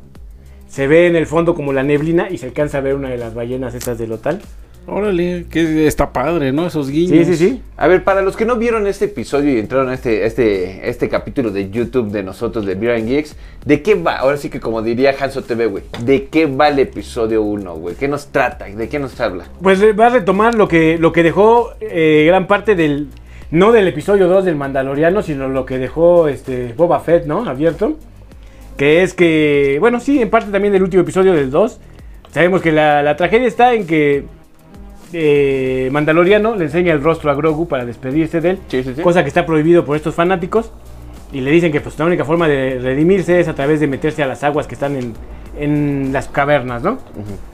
se 0.68 0.88
ve 0.88 1.08
en 1.08 1.16
el 1.16 1.26
fondo 1.28 1.54
como 1.56 1.74
la 1.74 1.84
neblina 1.84 2.30
y 2.30 2.38
se 2.38 2.46
alcanza 2.46 2.78
a 2.78 2.82
ver 2.82 2.96
una 2.96 3.10
de 3.10 3.18
las 3.18 3.34
ballenas 3.34 3.74
estas 3.74 3.98
del 3.98 4.12
hotel. 4.14 4.40
Órale, 4.90 5.46
que 5.52 5.86
está 5.86 6.14
padre, 6.14 6.54
¿no? 6.54 6.66
Esos 6.66 6.88
Sí, 6.88 6.94
guiños. 6.94 7.28
sí, 7.28 7.36
sí. 7.36 7.62
A 7.76 7.88
ver, 7.88 8.06
para 8.06 8.22
los 8.22 8.38
que 8.38 8.46
no 8.46 8.56
vieron 8.56 8.88
este 8.88 9.06
episodio 9.06 9.54
y 9.54 9.60
entraron 9.60 9.90
a 9.90 9.94
este, 9.94 10.26
este, 10.26 10.88
este 10.90 11.10
capítulo 11.10 11.52
de 11.52 11.70
YouTube 11.70 12.10
de 12.10 12.24
nosotros 12.24 12.66
de 12.66 12.76
Beer 12.76 12.96
and 12.96 13.10
Geeks, 13.10 13.36
¿de 13.66 13.82
qué 13.82 13.96
va? 13.96 14.20
Ahora 14.20 14.38
sí 14.38 14.50
que 14.50 14.62
como 14.62 14.82
diría 14.82 15.14
Hanso 15.20 15.44
TV, 15.44 15.66
güey, 15.66 15.84
¿de 16.04 16.28
qué 16.28 16.46
va 16.46 16.70
el 16.70 16.80
episodio 16.80 17.42
1, 17.42 17.76
güey? 17.76 17.96
¿Qué 17.96 18.08
nos 18.08 18.28
trata? 18.28 18.64
¿De 18.66 18.88
qué 18.88 18.98
nos 18.98 19.20
habla? 19.20 19.44
Pues 19.62 19.82
eh, 19.82 19.92
va 19.92 20.06
a 20.08 20.10
retomar 20.10 20.56
lo 20.56 20.70
que, 20.70 20.98
lo 20.98 21.12
que 21.12 21.22
dejó 21.22 21.72
eh, 21.82 22.24
gran 22.26 22.48
parte 22.48 22.76
del. 22.76 23.08
No 23.52 23.72
del 23.74 23.88
episodio 23.90 24.28
2 24.28 24.46
del 24.46 24.56
Mandaloriano, 24.56 25.22
sino 25.22 25.48
lo 25.50 25.66
que 25.66 25.78
dejó 25.78 26.28
este 26.30 26.74
Boba 26.78 27.00
Fett, 27.02 27.26
¿no? 27.26 27.46
Abierto. 27.48 27.98
Que 28.78 29.04
es 29.04 29.14
que. 29.14 29.78
Bueno, 29.82 30.00
sí, 30.00 30.22
en 30.22 30.30
parte 30.30 30.50
también 30.52 30.72
del 30.74 30.84
último 30.84 31.04
episodio 31.04 31.34
del 31.34 31.50
2. 31.52 31.80
Sabemos 32.32 32.62
que 32.62 32.72
la, 32.72 33.04
la 33.04 33.18
tragedia 33.18 33.48
está 33.48 33.74
en 33.74 33.86
que. 33.86 34.24
Eh, 35.14 35.90
Mandaloriano 35.92 36.56
le 36.56 36.66
enseña 36.66 36.94
el 36.94 37.04
rostro 37.04 37.32
a 37.32 37.36
Grogu 37.36 37.68
para 37.68 37.86
despedirse 37.86 38.42
de 38.42 38.52
él. 38.52 38.60
Sí, 38.68 38.84
sí, 38.84 38.94
sí. 38.96 39.02
Cosa 39.02 39.24
que 39.24 39.30
está 39.30 39.46
prohibido 39.46 39.86
por 39.86 39.96
estos 39.96 40.16
fanáticos. 40.16 40.72
Y 41.32 41.42
le 41.42 41.52
dicen 41.52 41.72
que 41.74 41.82
pues 41.82 42.00
la 42.00 42.06
única 42.06 42.24
forma 42.24 42.48
de 42.48 42.80
redimirse 42.80 43.40
es 43.40 43.50
a 43.50 43.54
través 43.54 43.82
de 43.82 43.88
meterse 43.88 44.24
a 44.24 44.28
las 44.28 44.44
aguas 44.46 44.66
que 44.66 44.76
están 44.76 44.96
en, 44.96 45.14
en 45.60 46.14
las 46.14 46.30
cavernas, 46.30 46.84
¿no? 46.84 47.00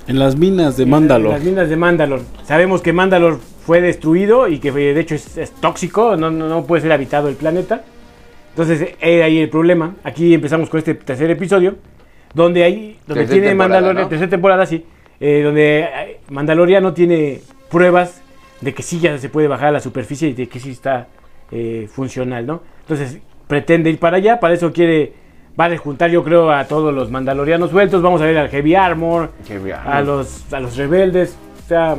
En 0.08 0.20
las 0.20 0.38
minas 0.38 0.78
de 0.78 0.84
En 0.84 0.92
Mandalor. 0.92 1.32
Las 1.34 1.44
minas 1.44 1.70
de 1.70 1.76
Mandalor. 1.76 2.22
Sabemos 2.44 2.84
que 2.84 2.94
Mandalor 2.94 3.40
fue 3.66 3.82
destruido 3.82 4.48
y 4.48 4.60
que 4.60 4.70
eh, 4.70 4.94
de 4.94 5.00
hecho 5.00 5.16
es, 5.16 5.38
es 5.38 5.52
tóxico, 5.52 6.16
no, 6.16 6.30
no, 6.30 6.48
no 6.48 6.66
puede 6.66 6.84
ser 6.84 6.92
habitado 6.92 7.30
el 7.30 7.36
planeta. 7.36 7.82
Entonces, 8.50 8.96
eh, 9.02 9.24
ahí 9.24 9.40
el 9.40 9.50
problema. 9.50 9.96
Aquí 10.04 10.34
empezamos 10.36 10.70
con 10.70 10.78
este 10.78 10.94
tercer 10.94 11.32
episodio, 11.32 11.76
donde 12.36 12.64
hay, 12.64 13.00
donde 13.08 13.24
Tercer 13.24 13.42
tiene 13.42 13.56
Mandalorian, 13.56 14.04
¿no? 14.04 14.10
tercera 14.10 14.30
temporada, 14.30 14.66
sí, 14.68 14.86
eh, 15.25 15.42
donde 15.42 15.80
eh, 15.80 16.20
Mandaloriano 16.30 16.94
tiene 16.94 17.40
pruebas 17.72 18.22
de 18.60 18.74
que 18.74 18.84
sí 18.84 19.00
ya 19.00 19.18
se 19.18 19.30
puede 19.30 19.48
bajar 19.48 19.70
a 19.70 19.72
la 19.72 19.80
superficie 19.80 20.28
y 20.28 20.34
de 20.34 20.48
que 20.50 20.60
sí 20.60 20.72
está 20.72 21.08
eh, 21.50 21.88
funcional, 21.90 22.46
¿no? 22.46 22.62
Entonces, 22.81 23.20
pretende 23.48 23.90
ir 23.90 24.00
para 24.00 24.18
allá, 24.18 24.42
para 24.42 24.54
eso 24.54 24.74
quiere, 24.74 25.14
va 25.58 25.66
a 25.66 25.70
rejuntar 25.70 26.10
yo 26.12 26.25
creo 26.25 26.52
a 26.52 26.66
todos 26.66 26.94
los 26.94 27.10
mandalorianos 27.10 27.70
sueltos, 27.72 28.02
vamos 28.02 28.22
a 28.22 28.25
ver 28.25 28.38
al 28.38 28.50
Heavy 28.50 28.75
Armor, 28.75 29.31
Qué 29.48 29.60
bien. 29.60 29.78
a 29.86 30.02
los, 30.02 30.52
a 30.54 30.60
los 30.60 30.75
rebeldes. 30.75 31.38
O 31.64 31.68
sea, 31.70 31.96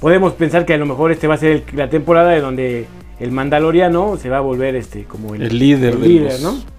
podemos 0.00 0.34
pensar 0.34 0.66
que 0.66 0.74
a 0.74 0.78
lo 0.78 0.84
mejor 0.86 1.12
este 1.12 1.26
va 1.26 1.34
a 1.34 1.38
ser 1.38 1.52
el- 1.52 1.64
la 1.72 1.88
temporada 1.88 2.30
de 2.32 2.40
donde 2.42 2.86
el 3.18 3.32
Mandaloriano 3.32 4.18
se 4.18 4.28
va 4.28 4.38
a 4.38 4.40
volver 4.40 4.76
este 4.76 5.04
como 5.04 5.34
el, 5.34 5.42
El 5.42 5.58
líder 5.58 5.94
el 5.94 6.00
de 6.02 6.08
líder, 6.08 6.32
los- 6.32 6.42
¿no? 6.42 6.76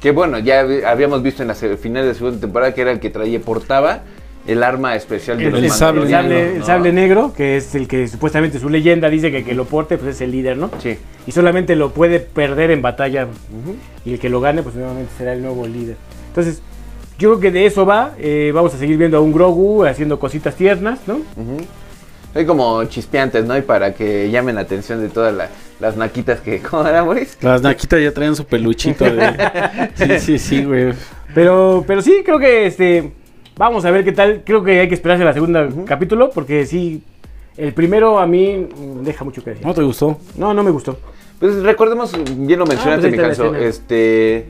Que 0.00 0.10
bueno, 0.12 0.38
ya 0.38 0.60
habíamos 0.86 1.22
visto 1.22 1.42
en 1.42 1.48
la 1.48 1.54
final 1.54 2.02
de 2.02 2.08
la 2.08 2.14
segunda 2.14 2.40
temporada 2.40 2.72
que 2.74 2.80
era 2.82 2.92
el 2.92 3.00
que 3.00 3.10
traía, 3.10 3.40
portaba 3.40 4.00
el 4.46 4.62
arma 4.62 4.94
especial 4.96 5.38
de 5.38 5.44
El, 5.46 5.50
los 5.52 5.62
el 5.62 5.70
sable, 5.70 6.02
el 6.02 6.08
sable- 6.10 6.52
el 6.54 6.58
¿no? 6.60 6.66
sable 6.66 6.92
negro, 6.92 7.32
que 7.36 7.56
es 7.56 7.74
el 7.74 7.88
que 7.88 8.06
supuestamente 8.08 8.58
su 8.58 8.68
leyenda 8.68 9.08
dice 9.10 9.30
que 9.30 9.38
el 9.38 9.44
que 9.44 9.54
lo 9.54 9.64
porte 9.64 9.98
pues 9.98 10.14
es 10.16 10.20
el 10.20 10.30
líder, 10.30 10.56
¿no? 10.56 10.70
Sí. 10.78 10.96
Y 11.26 11.32
solamente 11.32 11.74
lo 11.76 11.90
puede 11.90 12.20
perder 12.20 12.70
en 12.70 12.82
batalla. 12.82 13.26
Y 14.04 14.12
el 14.14 14.18
que 14.20 14.28
lo 14.28 14.40
gane, 14.40 14.62
pues 14.62 14.74
nuevamente 14.76 15.10
será 15.18 15.32
el 15.32 15.42
nuevo 15.42 15.66
líder. 15.66 15.96
Entonces, 16.28 16.62
yo 17.18 17.30
creo 17.30 17.40
que 17.40 17.50
de 17.50 17.66
eso 17.66 17.84
va. 17.86 18.12
eh, 18.18 18.52
vamos 18.54 18.74
a 18.74 18.78
seguir 18.78 18.96
viendo 18.98 19.16
a 19.16 19.20
un 19.20 19.32
Grogu 19.32 19.84
haciendo 19.84 20.18
cositas 20.18 20.54
tiernas, 20.54 21.00
¿no? 21.06 21.20
Hay 22.34 22.44
como 22.44 22.84
chispeantes, 22.84 23.46
¿no? 23.46 23.56
Y 23.56 23.62
para 23.62 23.94
que 23.94 24.30
llamen 24.30 24.56
la 24.56 24.60
atención 24.60 25.00
de 25.00 25.08
todas 25.08 25.34
la- 25.34 25.48
las 25.80 25.96
naquitas 25.96 26.40
que... 26.40 26.60
¿Cómo 26.70 26.86
era, 26.86 27.02
Boris? 27.02 27.38
Las 27.40 27.62
naquitas 27.62 28.00
ya 28.02 28.12
traían 28.12 28.36
su 28.36 28.44
peluchito 28.44 29.04
de... 29.06 29.32
Sí, 29.94 30.18
sí, 30.20 30.38
sí, 30.38 30.64
güey. 30.64 30.92
Pero, 31.34 31.82
pero 31.86 32.02
sí, 32.02 32.22
creo 32.24 32.38
que 32.38 32.66
este. 32.66 33.12
Vamos 33.56 33.84
a 33.84 33.90
ver 33.90 34.04
qué 34.04 34.12
tal. 34.12 34.42
Creo 34.44 34.62
que 34.62 34.80
hay 34.80 34.88
que 34.88 34.94
esperarse 34.94 35.24
la 35.24 35.32
segunda 35.32 35.68
capítulo. 35.86 36.30
Porque 36.30 36.66
sí. 36.66 37.02
El 37.56 37.72
primero 37.72 38.18
a 38.18 38.26
mí 38.26 38.68
deja 39.02 39.24
mucho 39.24 39.42
que 39.42 39.50
decir. 39.50 39.64
¿No 39.66 39.72
te 39.72 39.82
gustó? 39.82 40.18
No, 40.36 40.52
no 40.52 40.62
me 40.62 40.70
gustó. 40.70 40.98
Pues 41.40 41.62
recordemos, 41.62 42.12
bien 42.36 42.58
lo 42.58 42.66
mencionaste, 42.66 43.08
pues 43.08 43.18
ahí 43.20 43.26
mi 43.26 43.32
escena. 43.32 43.58
este... 43.60 44.46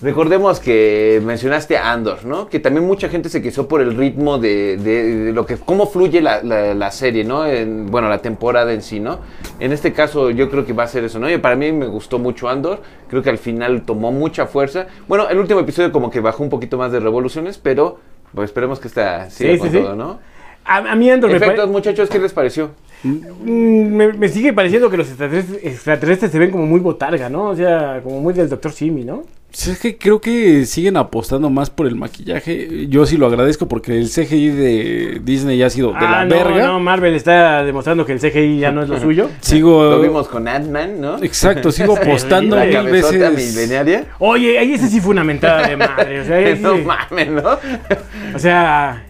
Recordemos 0.00 0.60
que 0.60 1.20
mencionaste 1.24 1.76
a 1.76 1.90
Andor, 1.90 2.24
¿no? 2.24 2.48
Que 2.48 2.60
también 2.60 2.86
mucha 2.86 3.08
gente 3.08 3.28
se 3.30 3.42
quejó 3.42 3.66
por 3.66 3.80
el 3.80 3.96
ritmo 3.96 4.38
de, 4.38 4.76
de- 4.76 5.14
de 5.24 5.32
lo 5.32 5.44
que, 5.44 5.56
cómo 5.56 5.86
fluye 5.86 6.20
la, 6.20 6.40
la- 6.42 6.72
la 6.74 6.90
serie, 6.92 7.24
¿no? 7.24 7.44
En, 7.46 7.86
bueno, 7.90 8.08
la 8.08 8.18
temporada 8.18 8.72
en 8.72 8.82
sí, 8.82 9.00
¿no? 9.00 9.18
En 9.58 9.72
este 9.72 9.92
caso 9.92 10.30
yo 10.30 10.50
creo 10.50 10.64
que 10.64 10.72
va 10.72 10.84
a 10.84 10.86
ser 10.86 11.02
eso, 11.02 11.18
¿no? 11.18 11.28
Y 11.28 11.36
para 11.38 11.56
mí 11.56 11.72
me 11.72 11.86
gustó 11.88 12.20
mucho 12.20 12.48
Andor, 12.48 12.80
creo 13.08 13.22
que 13.24 13.30
al 13.30 13.38
final 13.38 13.82
tomó 13.82 14.12
mucha 14.12 14.46
fuerza. 14.46 14.86
Bueno, 15.08 15.28
el 15.28 15.38
último 15.38 15.58
episodio 15.60 15.90
como 15.90 16.10
que 16.10 16.20
bajó 16.20 16.44
un 16.44 16.50
poquito 16.50 16.78
más 16.78 16.92
de 16.92 17.00
revoluciones, 17.00 17.58
pero 17.58 17.98
pues 18.34 18.50
esperemos 18.50 18.78
que 18.80 18.88
siga 18.88 19.30
Sí, 19.30 19.58
con 19.58 19.70
sí, 19.70 19.78
todo, 19.78 19.94
¿no? 19.96 20.18
A, 20.64 20.76
a 20.78 20.94
mí 20.96 21.10
Andor 21.10 21.30
me, 21.30 21.36
Efectos, 21.36 21.58
pare- 21.60 21.70
muchachos, 21.72 22.08
¿qué 22.10 22.18
les 22.18 22.32
pareció? 22.32 22.70
mm, 23.02 23.16
me, 23.46 24.12
me 24.12 24.28
sigue 24.28 24.52
pareciendo 24.52 24.90
que 24.90 24.96
los 24.96 25.08
extraterrestres, 25.08 25.64
extraterrestres 25.64 26.32
se 26.32 26.38
ven 26.38 26.50
como 26.50 26.66
muy 26.66 26.80
botarga, 26.80 27.28
¿no? 27.28 27.44
O 27.50 27.56
sea, 27.56 28.00
como 28.02 28.20
muy 28.20 28.34
del 28.34 28.48
Doctor 28.48 28.72
Simi, 28.72 29.04
¿no? 29.04 29.22
Sí, 29.50 29.70
es 29.70 29.78
que 29.80 29.96
creo 29.96 30.20
que 30.20 30.66
siguen 30.66 30.96
apostando 30.98 31.48
más 31.50 31.70
por 31.70 31.86
el 31.86 31.96
maquillaje. 31.96 32.86
Yo 32.88 33.06
sí 33.06 33.16
lo 33.16 33.26
agradezco 33.26 33.66
porque 33.66 33.96
el 33.98 34.08
CGI 34.08 34.48
de 34.50 35.20
Disney 35.24 35.56
ya 35.58 35.66
ha 35.66 35.70
sido 35.70 35.88
de 35.88 35.94
la 36.00 36.20
Ah, 36.20 36.24
no, 36.26 36.34
verga. 36.36 36.66
no, 36.66 36.78
Marvel 36.80 37.14
está 37.14 37.64
demostrando 37.64 38.04
que 38.04 38.12
el 38.12 38.20
CGI 38.20 38.58
ya 38.60 38.70
no 38.72 38.82
es 38.82 38.88
lo 38.90 39.00
suyo. 39.00 39.30
Sigo. 39.40 39.82
Lo 39.84 40.00
vimos 40.02 40.28
con 40.28 40.46
Ant-Man, 40.46 41.00
¿no? 41.00 41.22
Exacto, 41.24 41.72
sigo 41.72 41.96
apostando 42.00 42.56
La 42.56 42.66
mil 42.66 42.92
veces. 42.92 43.54
milenaria. 43.56 44.06
Oye, 44.18 44.58
ahí 44.58 44.74
ese 44.74 44.88
sí 44.88 45.00
fue 45.00 45.12
una 45.12 45.24
mentada 45.24 45.66
de 45.66 45.76
madre. 45.76 46.20
O 46.20 46.24
sea, 46.24 46.36
ahí 46.36 46.58
no 46.60 46.76
sí- 46.76 46.82
mames, 46.82 47.28
¿no? 47.30 47.58
o 48.34 48.38
sea, 48.38 49.02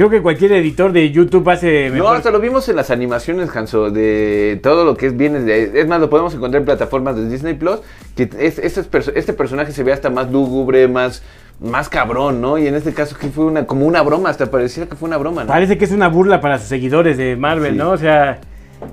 creo 0.00 0.08
que 0.08 0.22
cualquier 0.22 0.52
editor 0.52 0.92
de 0.92 1.10
YouTube 1.10 1.46
hace 1.50 1.90
No, 1.90 2.08
hasta 2.08 2.30
lo 2.30 2.40
vimos 2.40 2.66
en 2.70 2.76
las 2.76 2.90
animaciones, 2.90 3.54
Hanso, 3.54 3.90
de 3.90 4.58
todo 4.62 4.86
lo 4.86 4.96
que 4.96 5.04
es 5.08 5.14
viene 5.14 5.40
de... 5.40 5.78
Es 5.78 5.86
más, 5.88 6.00
lo 6.00 6.08
podemos 6.08 6.32
encontrar 6.32 6.62
en 6.62 6.64
plataformas 6.64 7.16
de 7.16 7.28
Disney 7.28 7.52
Plus, 7.52 7.80
que 8.16 8.30
es, 8.38 8.58
este, 8.58 8.80
perso- 8.84 9.12
este 9.14 9.34
personaje 9.34 9.72
se 9.72 9.82
ve 9.82 9.92
hasta 9.92 10.08
más 10.08 10.32
lúgubre, 10.32 10.88
más, 10.88 11.22
más 11.60 11.90
cabrón, 11.90 12.40
¿no? 12.40 12.56
Y 12.56 12.66
en 12.66 12.76
este 12.76 12.94
caso 12.94 13.14
que 13.18 13.28
fue 13.28 13.44
una, 13.44 13.66
como 13.66 13.84
una 13.84 14.00
broma, 14.00 14.30
hasta 14.30 14.50
parecía 14.50 14.86
que 14.86 14.96
fue 14.96 15.06
una 15.06 15.18
broma, 15.18 15.42
¿no? 15.42 15.48
Parece 15.48 15.76
que 15.76 15.84
es 15.84 15.92
una 15.92 16.08
burla 16.08 16.40
para 16.40 16.58
sus 16.58 16.68
seguidores 16.68 17.18
de 17.18 17.36
Marvel, 17.36 17.72
Sí. 17.72 17.78
¿no? 17.78 17.90
O 17.90 17.98
sea, 17.98 18.40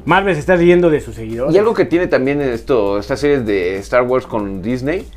Marvel 0.04 0.34
se 0.34 0.42
está 0.42 0.58
riendo 0.58 0.90
de 0.90 1.00
sus 1.00 1.16
seguidores. 1.16 1.56
Y 1.56 1.58
algo 1.58 1.74
que 1.74 1.86
tiene 1.86 2.08
también 2.08 2.42
esto, 2.42 3.00
estas 3.00 3.22
series 3.22 3.46
de 3.46 3.78
Star 3.78 4.04
Wars 4.04 4.28
con 4.28 4.62
Disney, 4.62 5.08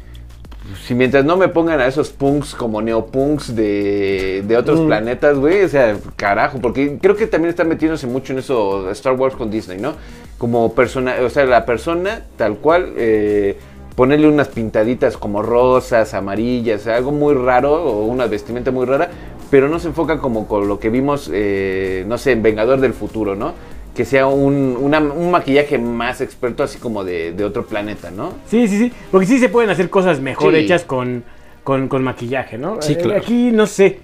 si 0.86 0.94
mientras 0.94 1.24
no 1.24 1.36
me 1.36 1.48
pongan 1.48 1.80
a 1.80 1.86
esos 1.86 2.10
punks 2.10 2.54
como 2.54 2.80
neopunks 2.82 3.54
de, 3.54 4.42
de 4.46 4.56
otros 4.56 4.80
Mm. 4.80 4.86
planetas, 4.86 5.38
güey, 5.38 5.62
o 5.64 5.68
sea, 5.68 5.96
carajo, 6.16 6.58
porque 6.60 6.98
creo 7.00 7.16
que 7.16 7.26
también 7.26 7.50
están 7.50 7.68
metiéndose 7.68 8.06
mucho 8.06 8.32
en 8.32 8.40
eso 8.40 8.90
Star 8.90 9.14
Wars 9.14 9.34
con 9.36 9.50
Disney, 9.50 9.78
¿no? 9.78 9.94
Como 10.38 10.74
persona, 10.74 11.14
o 11.24 11.30
sea, 11.30 11.44
la 11.44 11.64
persona 11.66 12.22
tal 12.36 12.56
cual, 12.58 12.92
eh, 12.96 13.58
ponerle 13.94 14.28
unas 14.28 14.48
pintaditas 14.48 15.16
como 15.16 15.42
rosas, 15.42 16.14
amarillas, 16.14 16.86
algo 16.86 17.12
muy 17.12 17.34
raro 17.34 17.74
o 17.74 18.06
una 18.06 18.26
vestimenta 18.26 18.70
muy 18.70 18.86
rara, 18.86 19.10
pero 19.50 19.68
no 19.68 19.78
se 19.78 19.88
enfocan 19.88 20.18
como 20.18 20.46
con 20.46 20.68
lo 20.68 20.78
que 20.78 20.88
vimos, 20.90 21.28
eh, 21.32 22.04
no 22.08 22.16
sé, 22.16 22.32
en 22.32 22.42
Vengador 22.42 22.80
del 22.80 22.94
Futuro, 22.94 23.34
¿no? 23.36 23.52
Que 24.00 24.06
sea 24.06 24.28
un, 24.28 24.78
una- 24.80 24.98
un 24.98 25.30
maquillaje 25.30 25.76
más 25.76 26.22
experto, 26.22 26.62
así 26.62 26.78
como 26.78 27.04
de, 27.04 27.32
de 27.32 27.44
otro 27.44 27.66
planeta, 27.66 28.10
¿no? 28.10 28.32
Sí, 28.46 28.66
sí, 28.66 28.78
sí. 28.78 28.92
Porque 29.10 29.26
sí 29.26 29.38
se 29.38 29.50
pueden 29.50 29.68
hacer 29.68 29.90
cosas 29.90 30.20
mejor 30.20 30.54
Sí. 30.54 30.60
hechas 30.60 30.84
con, 30.84 31.22
con, 31.64 31.86
con 31.88 32.02
maquillaje, 32.02 32.56
¿no? 32.56 32.80
Sí, 32.80 32.94
Eh, 32.94 32.96
claro. 32.96 33.20
Aquí 33.20 33.50
no 33.52 33.66
sé. 33.66 33.98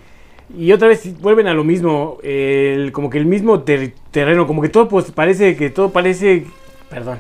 Y 0.55 0.71
otra 0.73 0.89
vez 0.89 1.19
vuelven 1.19 1.47
a 1.47 1.55
lo 1.55 1.65
mismo. 1.65 2.19
el- 2.23 2.93
como 2.93 3.09
que 3.09 3.17
el 3.17 3.25
mismo 3.25 3.61
ter- 3.63 3.95
terreno. 4.11 4.47
Como 4.47 4.61
que 4.61 4.69
todo 4.69 4.87
pues, 4.87 5.11
parece 5.13 5.57
que 5.57 5.71
todo 5.71 5.89
parece. 5.89 6.45
Perdón. 6.91 7.19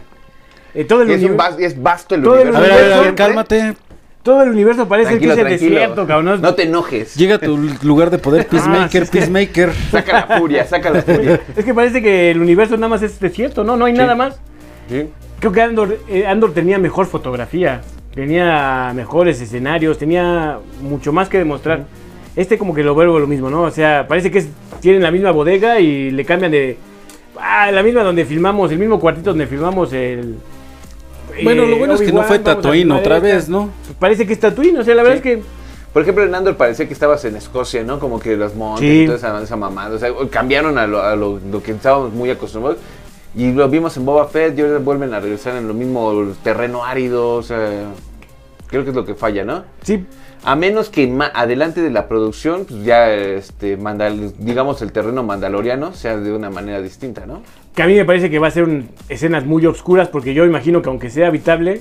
Eh, 0.74 0.84
todo, 0.84 1.00
el 1.00 1.10
Es, 1.12 1.22
un 1.24 1.38
es 1.58 1.82
vasto 1.82 2.14
el 2.14 2.24
Todo 2.24 2.34
el 2.34 2.50
universo. 2.50 2.58
A 2.58 2.60
ver, 2.60 2.72
a 2.72 2.76
ver, 2.76 2.84
a 2.84 2.96
ver, 2.96 3.02
Siempre. 3.04 3.24
cálmate. 3.24 3.76
Todo 4.26 4.42
el 4.42 4.50
universo 4.50 4.86
parece 4.88 5.10
Tranquilo, 5.10 5.34
que 5.36 5.40
es 5.40 5.46
el 5.46 5.52
desierto, 5.70 6.06
cabrón. 6.06 6.42
No 6.42 6.54
te 6.54 6.64
enojes. 6.64 7.14
Llega 7.14 7.36
a 7.36 7.38
tu 7.38 7.56
lugar 7.82 8.10
de 8.10 8.18
poder, 8.18 8.46
Peacemaker, 8.48 8.90
sí, 8.90 8.98
es 8.98 9.10
que- 9.10 9.18
Peacemaker. 9.20 9.72
Saca 9.90 10.26
la 10.28 10.38
furia, 10.38 10.66
saca 10.66 10.90
la 10.90 11.00
furia. 11.02 11.40
Es 11.56 11.64
que 11.64 11.72
parece 11.72 12.02
que 12.02 12.32
el 12.32 12.40
universo 12.42 12.76
nada 12.76 12.88
más 12.88 13.02
es 13.02 13.18
desierto, 13.20 13.62
¿no? 13.64 13.76
No 13.76 13.84
hay 13.84 13.92
Sí. 13.92 13.98
nada 13.98 14.14
más. 14.16 14.38
Sí. 14.90 15.08
Creo 15.38 15.52
que 15.52 15.62
Andor, 15.62 15.98
eh, 16.08 16.26
Andor 16.26 16.52
tenía 16.52 16.76
mejor 16.78 17.06
fotografía, 17.06 17.82
tenía 18.14 18.92
mejores 18.94 19.40
escenarios, 19.40 19.96
tenía 19.96 20.58
mucho 20.82 21.12
más 21.12 21.28
que 21.28 21.38
demostrar. 21.38 21.84
Este 22.34 22.58
como 22.58 22.74
que 22.74 22.82
lo 22.82 22.94
vuelvo 22.94 23.18
lo 23.18 23.26
mismo, 23.28 23.48
¿no? 23.48 23.62
O 23.62 23.70
sea, 23.70 24.06
parece 24.08 24.30
que 24.30 24.38
es- 24.40 24.48
tienen 24.80 25.02
la 25.02 25.10
misma 25.12 25.30
bodega 25.30 25.78
y 25.80 26.10
le 26.10 26.24
cambian 26.24 26.50
de... 26.50 26.76
Ah, 27.40 27.70
la 27.70 27.82
misma 27.82 28.02
donde 28.02 28.24
filmamos, 28.24 28.72
el 28.72 28.78
mismo 28.78 28.98
cuartito 28.98 29.30
donde 29.30 29.46
filmamos 29.46 29.92
el... 29.92 30.36
Bueno, 31.44 31.64
eh, 31.64 31.68
lo 31.70 31.76
bueno 31.76 31.94
es 31.94 32.00
que 32.00 32.12
no 32.12 32.22
fue 32.22 32.38
Tatooine 32.38 32.90
otra 32.92 33.18
vez, 33.20 33.48
¿no? 33.48 33.68
Parece 33.98 34.26
que 34.26 34.32
es 34.34 34.40
Tatooine, 34.40 34.78
o 34.78 34.84
sea, 34.84 34.94
la 34.94 35.02
verdad 35.02 35.22
Sí. 35.22 35.28
es 35.30 35.36
que... 35.38 35.42
Por 35.92 36.02
ejemplo, 36.02 36.24
en 36.24 36.34
Andor 36.34 36.56
parecía 36.58 36.86
que 36.86 36.92
estabas 36.92 37.24
en 37.24 37.36
Escocia, 37.36 37.82
¿no? 37.82 37.98
Como 37.98 38.20
que 38.20 38.36
los 38.36 38.54
montes 38.54 38.80
Sí. 38.86 39.02
y 39.02 39.06
toda 39.06 39.16
esa, 39.16 39.42
esa 39.42 39.56
mamada. 39.56 39.94
O 39.94 39.98
sea, 39.98 40.10
cambiaron 40.30 40.76
a, 40.76 40.86
lo, 40.86 41.00
a 41.02 41.16
lo- 41.16 41.38
lo 41.50 41.62
que 41.62 41.72
estábamos 41.72 42.12
muy 42.12 42.28
acostumbrados. 42.28 42.78
Y 43.34 43.52
lo 43.52 43.66
vimos 43.70 43.96
en 43.96 44.04
Boba 44.04 44.26
Fett 44.28 44.58
y 44.58 44.62
ahora 44.62 44.78
vuelven 44.78 45.14
a 45.14 45.20
regresar 45.20 45.56
en 45.56 45.66
lo 45.68 45.72
mismo 45.72 46.12
terreno 46.42 46.84
árido. 46.84 47.34
O 47.36 47.42
sea, 47.42 47.84
creo 48.66 48.84
que 48.84 48.90
es 48.90 48.96
lo 48.96 49.06
que 49.06 49.14
falla, 49.14 49.44
¿no? 49.44 49.64
Sí, 49.82 50.04
A 50.44 50.54
menos 50.54 50.90
que 50.90 51.10
adelante 51.34 51.80
de 51.80 51.90
la 51.90 52.06
producción, 52.08 52.66
pues 52.66 52.84
ya, 52.84 53.10
este, 53.10 53.78
mandal- 53.78 54.32
digamos, 54.38 54.80
el 54.82 54.92
terreno 54.92 55.22
mandaloriano 55.22 55.92
sea 55.94 56.18
de 56.18 56.30
una 56.32 56.50
manera 56.50 56.80
distinta, 56.82 57.24
¿no? 57.26 57.40
que 57.74 57.82
a 57.82 57.86
mí 57.86 57.94
me 57.94 58.04
parece 58.06 58.30
que 58.30 58.38
va 58.38 58.48
a 58.48 58.50
ser 58.50 58.64
un- 58.64 58.88
escenas 59.08 59.44
muy 59.44 59.64
oscuras 59.66 60.08
porque 60.08 60.32
yo 60.34 60.44
imagino 60.44 60.80
que 60.82 60.88
aunque 60.88 61.10
sea 61.10 61.26
habitable, 61.28 61.80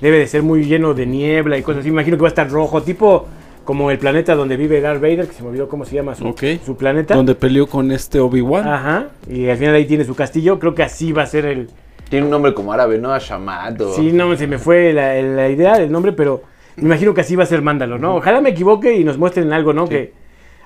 debe 0.00 0.18
de 0.18 0.26
ser 0.26 0.42
muy 0.42 0.64
lleno 0.64 0.94
de 0.94 1.06
niebla 1.06 1.58
y 1.58 1.62
cosas 1.62 1.80
así. 1.80 1.88
Imagino 1.88 2.16
que 2.16 2.22
va 2.22 2.28
a 2.28 2.30
estar 2.30 2.50
rojo, 2.50 2.82
tipo 2.82 3.26
como 3.64 3.90
el 3.90 3.98
planeta 3.98 4.34
donde 4.34 4.56
vive 4.56 4.80
Darth 4.80 5.00
Vader, 5.00 5.26
que 5.26 5.32
se 5.32 5.42
me 5.42 5.48
olvidó 5.48 5.68
cómo 5.68 5.84
se 5.84 5.94
llama 5.94 6.14
su, 6.14 6.34
planeta. 6.76 7.14
Donde 7.14 7.34
peleó 7.34 7.66
con 7.66 7.90
este 7.90 8.20
Obi-Wan. 8.20 8.68
Ajá, 8.68 9.08
y 9.28 9.48
al 9.48 9.56
final 9.56 9.74
ahí 9.74 9.86
tiene 9.86 10.04
su 10.04 10.14
castillo. 10.14 10.58
Creo 10.58 10.74
que 10.74 10.82
así 10.82 11.12
va 11.12 11.22
a 11.22 11.26
ser 11.26 11.46
el... 11.46 11.70
Tiene 12.08 12.26
un 12.26 12.30
nombre 12.30 12.52
como 12.52 12.72
árabe, 12.72 12.98
¿no? 12.98 13.12
Ashamad 13.12 13.80
o... 13.80 13.94
Sí, 13.94 14.12
no, 14.12 14.36
se 14.36 14.46
me 14.46 14.58
fue 14.58 14.92
la, 14.92 15.20
la 15.22 15.48
idea 15.48 15.78
del 15.78 15.90
nombre, 15.90 16.12
pero 16.12 16.42
me 16.76 16.84
imagino 16.84 17.14
que 17.14 17.22
así 17.22 17.34
va 17.34 17.44
a 17.44 17.46
ser 17.46 17.62
Mándalo, 17.62 17.98
¿no? 17.98 18.16
Ojalá 18.16 18.40
me 18.40 18.50
equivoque 18.50 18.94
y 18.94 19.04
nos 19.04 19.16
muestren 19.16 19.52
algo, 19.52 19.72
¿no? 19.72 19.88
Que 19.88 20.12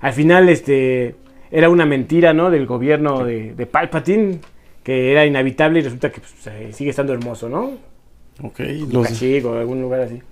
al 0.01 0.13
final 0.13 0.49
este 0.49 1.15
era 1.51 1.69
una 1.69 1.87
mentira, 1.87 2.33
¿no? 2.33 2.51
Del 2.51 2.67
gobierno 2.67 3.25
de, 3.25 3.55
de 3.55 3.67
Palpatine, 3.67 4.41
que 4.83 5.13
era 5.13 5.25
inhabitable 5.25 5.79
y 5.79 5.83
resulta 5.83 6.11
que 6.11 6.21
pues, 6.21 6.75
sigue 6.75 6.91
estando 6.91 7.13
hermoso, 7.13 7.49
¿no? 7.49 7.73
Ok, 8.43 8.61
Los... 8.91 9.23
los, 9.23 9.45
o 9.45 9.59
algún 9.59 9.83
lugar 9.83 10.01
así. 10.03 10.23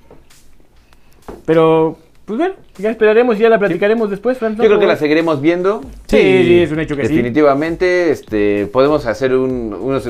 Pero, 1.44 1.98
pues 2.24 2.38
bueno, 2.38 2.54
ya 2.78 2.90
esperaremos 2.90 3.36
y 3.36 3.40
ya 3.40 3.48
la 3.48 3.58
platicaremos 3.58 4.10
después, 4.10 4.38
Fran. 4.38 4.56
Yo 4.56 4.64
creo 4.64 4.78
que 4.78 4.86
la 4.86 4.96
seguiremos 4.96 5.40
viendo. 5.40 5.80
Sí, 6.06 6.18
sí, 6.18 6.58
es 6.60 6.72
un 6.72 6.80
hecho 6.80 6.96
que 6.96 7.06
sí. 7.06 7.14
Definitivamente, 7.14 8.10
este, 8.10 8.66
podemos 8.66 9.06
hacer 9.06 9.34
un, 9.34 9.74
unos, 9.74 10.08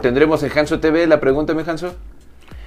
tendremos 0.00 0.42
en 0.42 0.58
Hanso 0.58 0.80
TV 0.80 1.06
la 1.06 1.20
pregunta, 1.20 1.54
mi 1.54 1.62
Hanso. 1.66 1.94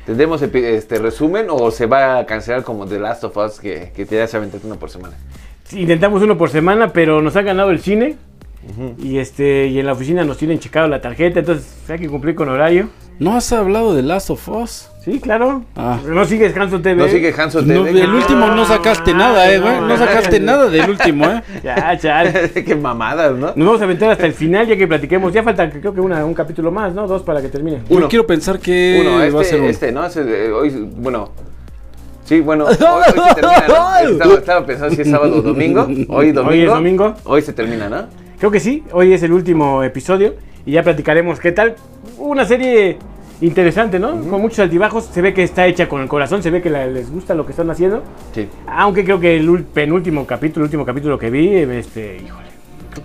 ¿Tendremos 0.05 0.41
este 0.41 0.99
resumen 0.99 1.47
o 1.49 1.71
se 1.71 1.85
va 1.85 2.17
a 2.17 2.25
cancelar 2.25 2.63
como 2.63 2.85
The 2.85 2.99
Last 2.99 3.23
of 3.23 3.37
Us 3.37 3.59
que, 3.59 3.91
que 3.95 4.05
te 4.05 4.17
das 4.17 4.33
aventarte 4.35 4.67
uno 4.67 4.75
por 4.75 4.89
semana? 4.89 5.15
Sí, 5.63 5.81
Intentamos 5.81 6.21
uno 6.21 6.37
por 6.37 6.49
semana, 6.49 6.91
pero 6.91 7.21
nos 7.21 7.37
ha 7.37 7.41
ganado 7.41 7.71
el 7.71 7.79
cine. 7.79 8.17
Y 8.97 9.17
este 9.17 9.67
y 9.67 9.79
en 9.79 9.85
la 9.85 9.93
oficina 9.93 10.23
nos 10.23 10.37
tienen 10.37 10.59
checado 10.59 10.87
la 10.87 11.01
tarjeta, 11.01 11.39
entonces 11.39 11.67
hay 11.89 11.99
que 11.99 12.07
cumplir 12.07 12.35
con 12.35 12.49
horario. 12.49 12.89
¿No 13.19 13.35
has 13.35 13.51
hablado 13.53 13.93
de 13.93 14.01
Last 14.01 14.29
of 14.31 14.47
Us? 14.49 14.89
Sí, 15.03 15.19
claro. 15.19 15.63
Ah. 15.75 15.99
No 16.05 16.25
sigues 16.25 16.55
Hanson 16.55 16.81
TV. 16.81 16.95
No 16.95 17.07
sigue 17.09 17.33
Hanso 17.37 17.61
No, 17.61 17.83
TV. 17.83 17.93
del 17.93 18.13
último 18.13 18.47
no 18.47 18.65
sacaste 18.65 19.13
nada, 19.13 19.51
eh, 19.51 19.59
güey. 19.59 19.81
No 19.81 19.97
sacaste 19.97 20.39
nada 20.39 20.69
del 20.69 20.89
último, 20.89 21.25
eh. 21.25 21.41
Ya, 21.63 21.97
chale. 21.97 22.49
Qué 22.65 22.75
mamadas, 22.75 23.33
¿no? 23.33 23.47
Nos 23.55 23.67
vamos 23.67 23.81
a 23.81 23.83
aventar 23.83 24.11
hasta 24.11 24.25
el 24.25 24.33
final 24.33 24.65
ya 24.65 24.75
que 24.75 24.87
platiquemos. 24.87 25.31
Ya 25.31 25.43
falta 25.43 25.69
creo 25.69 25.93
que 25.93 26.01
una, 26.01 26.25
un 26.25 26.33
capítulo 26.33 26.71
más, 26.71 26.93
¿no? 26.93 27.05
Dos 27.05 27.21
para 27.21 27.41
que 27.41 27.49
termine. 27.49 27.81
Yo 27.89 27.97
Uno. 27.97 28.07
quiero 28.09 28.25
pensar 28.25 28.59
que 28.59 28.99
Uno, 29.01 29.37
va 29.37 29.41
a 29.41 29.43
ser 29.43 29.63
este, 29.65 29.89
un... 29.91 30.03
este, 30.03 30.21
¿no? 30.49 30.57
Hoy, 30.57 30.69
bueno. 30.95 31.31
Sí, 32.23 32.39
bueno, 32.39 32.65
hoy, 32.65 32.71
hoy 32.71 33.03
se 33.27 33.35
termina, 33.35 33.67
¿no? 33.67 34.09
Estaba, 34.09 34.33
estaba 34.35 34.65
pensando 34.65 34.95
si 34.95 35.01
es 35.01 35.09
sábado 35.09 35.37
o 35.37 35.41
domingo. 35.41 35.81
Hoy 36.07 36.31
domingo. 36.31 36.49
Hoy 36.49 36.61
es 36.61 36.69
domingo. 36.69 37.13
Hoy 37.25 37.41
se 37.41 37.53
termina, 37.53 37.89
¿no? 37.89 38.07
Creo 38.43 38.51
que 38.51 38.59
sí, 38.59 38.83
hoy 38.91 39.13
es 39.13 39.23
el 39.23 39.31
último 39.31 39.83
episodio 39.83 40.35
y 40.65 40.73
ya 40.73 40.83
platicaremos 40.83 41.39
qué 41.39 41.53
tal. 41.53 41.75
Una 42.17 42.43
serie 42.43 42.97
interesante, 43.39 43.99
¿no? 43.99 44.19
Con 44.29 44.41
muchos 44.41 44.59
altibajos. 44.59 45.05
Se 45.13 45.21
ve 45.21 45.33
que 45.33 45.43
está 45.43 45.65
hecha 45.65 45.87
con 45.87 46.01
el 46.01 46.09
corazón, 46.09 46.43
se 46.43 46.49
ve 46.51 46.61
que 46.61 46.69
la- 46.69 46.85
les 46.85 47.09
gusta 47.09 47.35
lo 47.35 47.45
que 47.45 47.53
están 47.53 47.69
haciendo. 47.69 48.03
Sí. 48.35 48.49
Aunque 48.67 49.05
creo 49.05 49.17
que 49.21 49.37
el 49.37 49.63
penúltimo 49.63 50.27
capítulo, 50.27 50.65
el 50.65 50.67
último 50.67 50.83
capítulo 50.85 51.17
que 51.17 51.29
vi, 51.29 51.47
este, 51.55 52.17
híjole. 52.17 52.47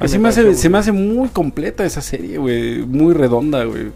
Así 0.00 0.18
me 0.18 0.30
hace, 0.30 0.54
se 0.56 0.68
me 0.68 0.78
hace 0.78 0.90
muy 0.90 1.28
completa 1.28 1.84
esa 1.84 2.00
serie, 2.00 2.36
güey. 2.38 2.84
Muy 2.84 3.14
redonda, 3.14 3.62
güey. 3.62 3.92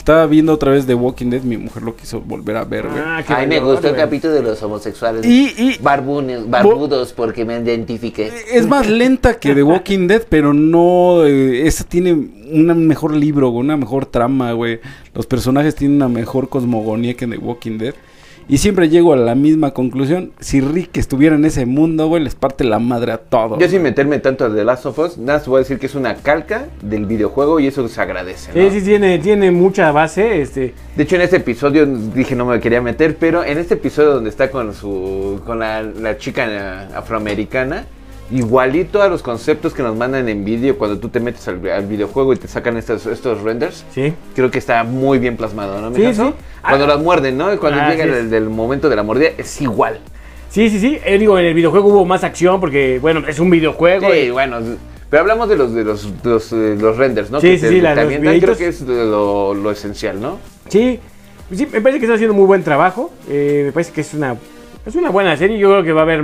Estaba 0.00 0.24
viendo 0.26 0.54
otra 0.54 0.72
vez 0.72 0.86
The 0.86 0.94
Walking 0.94 1.28
Dead, 1.28 1.42
mi 1.42 1.58
mujer 1.58 1.82
lo 1.82 1.94
quiso 1.94 2.22
volver 2.22 2.56
a 2.56 2.64
ver, 2.64 2.88
güey. 2.88 3.02
Ah, 3.04 3.22
qué 3.24 3.34
Ay, 3.34 3.46
me 3.46 3.60
gustó 3.60 3.88
el 3.88 3.96
capítulo 3.96 4.32
de 4.32 4.42
los 4.42 4.62
homosexuales. 4.62 5.26
Y, 5.26 5.52
y 5.58 5.76
Barbunes, 5.78 6.48
barbudos, 6.48 7.12
porque 7.12 7.44
me 7.44 7.60
identifiqué. 7.60 8.32
es 8.50 8.66
más 8.66 8.88
lenta 8.88 9.38
que 9.38 9.54
The 9.54 9.62
Walking 9.62 10.06
Dead, 10.06 10.22
pero 10.26 10.54
no. 10.54 11.26
eh, 11.26 11.66
esa 11.66 11.84
tiene 11.84 12.14
un 12.14 12.86
mejor 12.86 13.14
libro, 13.14 13.50
una 13.50 13.76
mejor 13.76 14.06
trama, 14.06 14.52
güey. 14.52 14.80
Los 15.14 15.26
personajes 15.26 15.74
tienen 15.74 15.98
una 15.98 16.08
mejor 16.08 16.48
cosmogonía 16.48 17.12
que 17.12 17.26
The 17.26 17.36
Walking 17.36 17.76
Dead. 17.76 17.94
Y 18.50 18.58
siempre 18.58 18.88
llego 18.88 19.12
a 19.12 19.16
la 19.16 19.36
misma 19.36 19.70
conclusión. 19.70 20.32
Si 20.40 20.60
Rick 20.60 20.96
estuviera 20.96 21.36
en 21.36 21.44
ese 21.44 21.66
mundo, 21.66 22.08
güey, 22.08 22.24
les 22.24 22.34
parte 22.34 22.64
la 22.64 22.80
madre 22.80 23.12
a 23.12 23.18
todos. 23.18 23.60
Yo 23.60 23.68
sin 23.68 23.80
meterme 23.80 24.18
tanto 24.18 24.44
a 24.44 24.52
The 24.52 24.64
Last 24.64 24.86
of 24.86 24.98
Us, 24.98 25.18
nada, 25.18 25.38
más 25.38 25.46
voy 25.46 25.58
a 25.58 25.60
decir 25.60 25.78
que 25.78 25.86
es 25.86 25.94
una 25.94 26.16
calca 26.16 26.66
del 26.82 27.06
videojuego 27.06 27.60
y 27.60 27.68
eso 27.68 27.86
se 27.86 28.00
agradece, 28.00 28.52
¿no? 28.52 28.68
Sí, 28.68 28.80
sí, 28.80 28.84
tiene, 28.84 29.20
tiene 29.20 29.52
mucha 29.52 29.92
base. 29.92 30.40
Este, 30.40 30.74
De 30.96 31.04
hecho, 31.04 31.14
en 31.14 31.22
este 31.22 31.36
episodio 31.36 31.86
dije 31.86 32.34
no 32.34 32.44
me 32.44 32.58
quería 32.58 32.82
meter, 32.82 33.16
pero 33.18 33.44
en 33.44 33.56
este 33.56 33.74
episodio 33.74 34.14
donde 34.14 34.30
está 34.30 34.50
con 34.50 34.74
su 34.74 35.40
con 35.46 35.60
la, 35.60 35.82
la 35.82 36.18
chica 36.18 36.88
afroamericana, 36.96 37.86
igualito 38.30 39.02
a 39.02 39.08
los 39.08 39.22
conceptos 39.22 39.74
que 39.74 39.82
nos 39.82 39.96
mandan 39.96 40.28
en 40.28 40.44
vídeo 40.44 40.78
cuando 40.78 40.98
tú 40.98 41.08
te 41.08 41.20
metes 41.20 41.46
al, 41.48 41.66
al 41.68 41.86
videojuego 41.86 42.32
y 42.32 42.36
te 42.36 42.48
sacan 42.48 42.76
estos, 42.76 43.06
estos 43.06 43.42
renders, 43.42 43.84
sí. 43.92 44.12
creo 44.34 44.50
que 44.50 44.58
está 44.58 44.84
muy 44.84 45.18
bien 45.18 45.36
plasmado, 45.36 45.80
¿no? 45.80 45.94
Sí, 45.94 46.14
sí. 46.14 46.32
Cuando 46.62 46.84
Ah. 46.84 46.88
las 46.88 47.00
muerden, 47.00 47.36
¿no? 47.38 47.58
Cuando 47.58 47.80
Ah, 47.80 47.90
llega 47.90 48.04
sí. 48.04 48.10
el, 48.10 48.30
del 48.30 48.48
momento 48.50 48.88
de 48.88 48.96
la 48.96 49.02
mordida, 49.02 49.30
es 49.38 49.60
igual. 49.62 49.98
Sí, 50.50 50.68
sí, 50.68 50.78
sí. 50.80 50.98
Eh, 51.04 51.18
digo, 51.18 51.38
en 51.38 51.46
el 51.46 51.54
videojuego 51.54 51.88
hubo 51.88 52.04
más 52.04 52.22
acción 52.24 52.60
porque, 52.60 52.98
bueno, 53.00 53.22
es 53.26 53.38
un 53.40 53.50
videojuego. 53.50 54.10
Sí, 54.10 54.18
y- 54.18 54.30
bueno, 54.30 54.58
pero 55.08 55.22
hablamos 55.22 55.48
de 55.48 55.56
los 55.56 55.72
de 55.74 55.84
los, 55.84 56.22
de 56.22 56.30
los, 56.30 56.52
eh, 56.52 56.76
los 56.78 56.96
renders, 56.96 57.30
¿no? 57.30 57.40
Sí, 57.40 57.48
que 57.52 57.56
sí, 57.58 57.62
te- 57.62 57.68
sí, 57.70 57.80
la- 57.80 57.94
te 57.94 58.00
los 58.02 58.04
avientan, 58.06 58.40
creo 58.40 58.56
que 58.56 58.68
es 58.68 58.80
lo, 58.82 59.54
lo 59.54 59.70
esencial, 59.70 60.20
¿no? 60.20 60.38
Sí, 60.68 61.00
sí, 61.54 61.66
me 61.72 61.80
parece 61.80 61.98
que 61.98 62.04
está 62.06 62.14
haciendo 62.14 62.34
muy 62.34 62.46
buen 62.46 62.62
trabajo. 62.62 63.10
Eh, 63.28 63.62
me 63.66 63.72
parece 63.72 63.92
que 63.92 64.02
es 64.02 64.12
una, 64.14 64.36
es 64.86 64.94
una 64.94 65.10
buena 65.10 65.36
serie. 65.36 65.58
Yo 65.58 65.68
creo 65.70 65.82
que 65.84 65.92
va 65.92 66.00
a 66.00 66.04
haber 66.04 66.22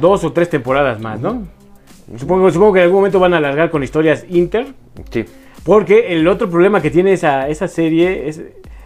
dos 0.00 0.24
o 0.24 0.32
tres 0.32 0.48
temporadas 0.50 1.00
más, 1.00 1.20
¿no? 1.20 1.46
Supongo, 2.16 2.50
supongo 2.50 2.74
que 2.74 2.78
en 2.80 2.84
algún 2.84 3.00
momento 3.00 3.18
van 3.18 3.34
a 3.34 3.38
alargar 3.38 3.70
con 3.70 3.82
historias 3.82 4.24
inter. 4.28 4.66
Sí. 5.10 5.24
Porque 5.64 6.12
el 6.12 6.26
otro 6.28 6.48
problema 6.48 6.80
que 6.80 6.90
tiene 6.90 7.12
esa, 7.12 7.48
esa 7.48 7.66
serie 7.66 8.28
es, 8.28 8.40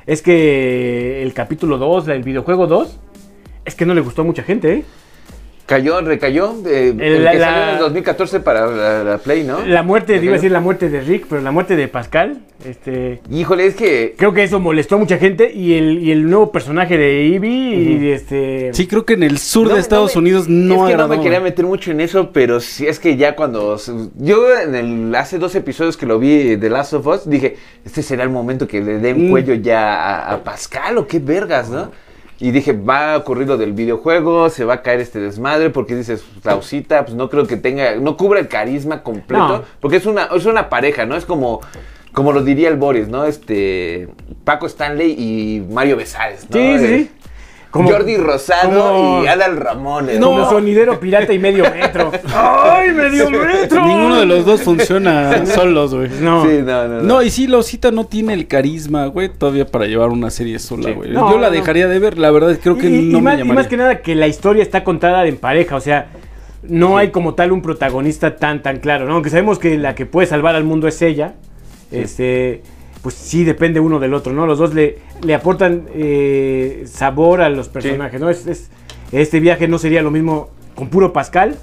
es 0.06 0.22
que 0.22 1.22
el 1.22 1.32
capítulo 1.34 1.76
2, 1.76 2.08
el 2.08 2.22
videojuego 2.22 2.66
2, 2.66 2.98
es 3.66 3.74
que 3.74 3.84
no 3.84 3.94
le 3.94 4.00
gustó 4.00 4.22
a 4.22 4.24
mucha 4.24 4.42
gente, 4.42 4.72
¿eh? 4.72 4.84
Cayó, 5.70 6.00
recayó. 6.00 6.52
eh, 6.66 6.88
el, 6.90 7.00
El- 7.00 7.24
la- 7.24 7.30
que 7.32 7.38
salió 7.38 7.62
en 7.62 7.68
el 7.70 7.78
2014 7.78 8.40
para 8.40 8.66
la, 8.66 9.04
la 9.04 9.18
Play, 9.18 9.44
¿no? 9.44 9.64
La 9.64 9.84
muerte, 9.84 10.16
iba 10.20 10.32
a 10.32 10.34
decir 10.34 10.50
la 10.50 10.58
muerte 10.58 10.88
de 10.90 11.00
Rick, 11.00 11.26
pero 11.30 11.40
la 11.42 11.52
muerte 11.52 11.76
de 11.76 11.86
Pascal, 11.86 12.40
este... 12.66 13.20
Híjole, 13.30 13.66
es 13.66 13.76
que. 13.76 14.16
Creo 14.18 14.32
que 14.34 14.42
eso 14.42 14.58
molestó 14.58 14.96
a 14.96 14.98
mucha 14.98 15.16
gente 15.16 15.52
y 15.52 15.74
el, 15.74 16.00
y 16.02 16.10
el 16.10 16.28
nuevo 16.28 16.50
personaje 16.50 16.98
de 16.98 17.28
Eevee 17.34 18.00
y 18.02 18.10
este... 18.10 18.70
Sí, 18.74 18.88
creo 18.88 19.06
que 19.06 19.12
en 19.14 19.22
el 19.22 19.38
sur 19.38 19.62
No, 19.62 19.68
de 19.68 19.74
no 19.76 19.80
Estados 19.80 20.16
me- 20.16 20.22
Unidos 20.22 20.48
no 20.48 20.74
Es 20.74 20.90
que 20.90 20.96
no 20.96 21.04
agradó, 21.04 21.08
me 21.16 21.22
quería 21.22 21.38
meter 21.40 21.64
mucho 21.64 21.92
en 21.92 22.00
eso, 22.00 22.30
pero 22.32 22.58
sí 22.58 22.88
es 22.88 22.98
que 22.98 23.16
ya 23.16 23.36
cuando. 23.36 23.76
Yo 24.16 24.58
en 24.58 24.74
el, 24.74 25.14
hace 25.14 25.38
dos 25.38 25.54
episodios 25.54 25.96
que 25.96 26.04
lo 26.04 26.18
vi 26.18 26.56
de 26.56 26.68
Last 26.68 26.94
of 26.94 27.06
Us, 27.06 27.30
dije: 27.30 27.56
Este 27.84 28.02
será 28.02 28.24
el 28.24 28.30
momento 28.30 28.66
que 28.66 28.80
le 28.80 28.98
den 28.98 29.28
Mm. 29.28 29.30
cuello 29.30 29.54
ya 29.54 29.94
a, 29.94 30.32
a 30.32 30.42
Pascal 30.42 30.98
o 30.98 31.06
qué 31.06 31.20
vergas, 31.20 31.70
¿no? 31.70 31.92
Y 32.42 32.52
dije, 32.52 32.72
va 32.72 33.12
a 33.14 33.16
ocurrir 33.18 33.46
lo 33.46 33.58
del 33.58 33.74
videojuego, 33.74 34.48
se 34.48 34.64
va 34.64 34.74
a 34.74 34.82
caer 34.82 35.00
este 35.00 35.20
desmadre, 35.20 35.68
porque 35.68 35.94
dices, 35.94 36.24
Rausita, 36.42 37.04
pues 37.04 37.14
no 37.14 37.28
creo 37.28 37.46
que 37.46 37.58
tenga, 37.58 37.96
no 37.96 38.16
cubre 38.16 38.40
el 38.40 38.48
carisma 38.48 39.02
completo, 39.02 39.46
No. 39.58 39.62
porque 39.78 39.96
es 39.98 40.06
una, 40.06 40.24
es 40.34 40.46
una 40.46 40.70
pareja, 40.70 41.04
¿no? 41.04 41.16
Es 41.16 41.26
como, 41.26 41.60
como 42.12 42.32
lo 42.32 42.42
diría 42.42 42.68
el 42.70 42.76
Boris, 42.76 43.08
¿no? 43.08 43.26
Este, 43.26 44.08
Paco 44.44 44.66
Stanley 44.66 45.12
y 45.18 45.60
Mario 45.70 45.98
Besares, 45.98 46.48
¿no? 46.48 46.56
Sí, 46.56 46.78
sí. 46.78 47.10
Como, 47.70 47.88
Jordi 47.88 48.16
Rosado 48.16 48.80
como- 48.92 49.24
y 49.24 49.28
Adal 49.28 49.56
Ramones. 49.56 50.18
como 50.18 50.38
¿no? 50.38 50.50
sonidero 50.50 50.98
pirata 50.98 51.32
y 51.32 51.38
medio 51.38 51.62
metro. 51.70 52.10
¡Ay, 52.34 52.90
medio 52.90 53.30
metro! 53.30 53.86
Ninguno 53.86 54.16
de 54.18 54.26
los 54.26 54.44
dos 54.44 54.62
funciona 54.62 55.46
solos, 55.46 55.94
güey. 55.94 56.08
No. 56.20 56.42
Sí, 56.44 56.58
no, 56.64 56.88
no, 56.88 56.94
no. 56.96 57.02
No, 57.02 57.22
y 57.22 57.30
sí, 57.30 57.46
Losita 57.46 57.92
no 57.92 58.06
tiene 58.06 58.34
el 58.34 58.48
carisma, 58.48 59.06
güey, 59.06 59.28
todavía 59.28 59.66
para 59.66 59.86
llevar 59.86 60.08
una 60.08 60.30
serie 60.30 60.58
sola, 60.58 60.88
Sí. 60.88 60.94
güey. 60.94 61.10
No, 61.12 61.30
Yo 61.30 61.38
la 61.38 61.46
no. 61.48 61.52
dejaría 61.52 61.86
de 61.86 61.98
ver, 62.00 62.18
la 62.18 62.30
verdad, 62.32 62.58
creo 62.60 62.76
que 62.76 62.88
y, 62.90 62.94
y 62.96 63.02
no 63.12 63.18
me 63.18 63.22
más, 63.24 63.34
y 63.34 63.38
llamaría. 63.38 63.54
más 63.54 63.66
que 63.68 63.76
nada 63.76 64.02
que 64.02 64.14
la 64.16 64.26
historia 64.26 64.62
está 64.64 64.82
contada 64.82 65.24
en 65.26 65.36
pareja, 65.36 65.76
o 65.76 65.80
sea, 65.80 66.08
no 66.62 66.98
hay 66.98 67.10
como 67.10 67.34
tal 67.34 67.52
un 67.52 67.62
protagonista 67.62 68.34
tan 68.36 68.62
tan 68.62 68.80
claro, 68.80 69.06
¿no? 69.06 69.14
Aunque 69.14 69.30
sabemos 69.30 69.60
que 69.60 69.78
la 69.78 69.94
que 69.94 70.06
puede 70.06 70.26
salvar 70.26 70.56
al 70.56 70.64
mundo 70.64 70.88
es 70.88 71.00
ella, 71.02 71.34
este, 71.92 72.62
pues 73.02 73.14
sí 73.14 73.44
depende 73.44 73.80
uno 73.80 73.98
del 73.98 74.14
otro, 74.14 74.32
¿no? 74.32 74.46
Los 74.46 74.58
dos 74.58 74.74
le, 74.74 74.98
le 75.22 75.34
aportan 75.34 75.84
eh, 75.94 76.84
sabor 76.86 77.40
a 77.40 77.48
los 77.48 77.68
personajes, 77.68 78.20
¿no? 78.20 78.28
Es, 78.30 78.46
es- 78.46 78.70
este 79.12 79.40
viaje 79.40 79.66
no 79.68 79.78
sería 79.78 80.02
lo 80.02 80.10
mismo 80.10 80.50
con 80.76 80.88
puro 80.88 81.12
Pascal 81.12 81.56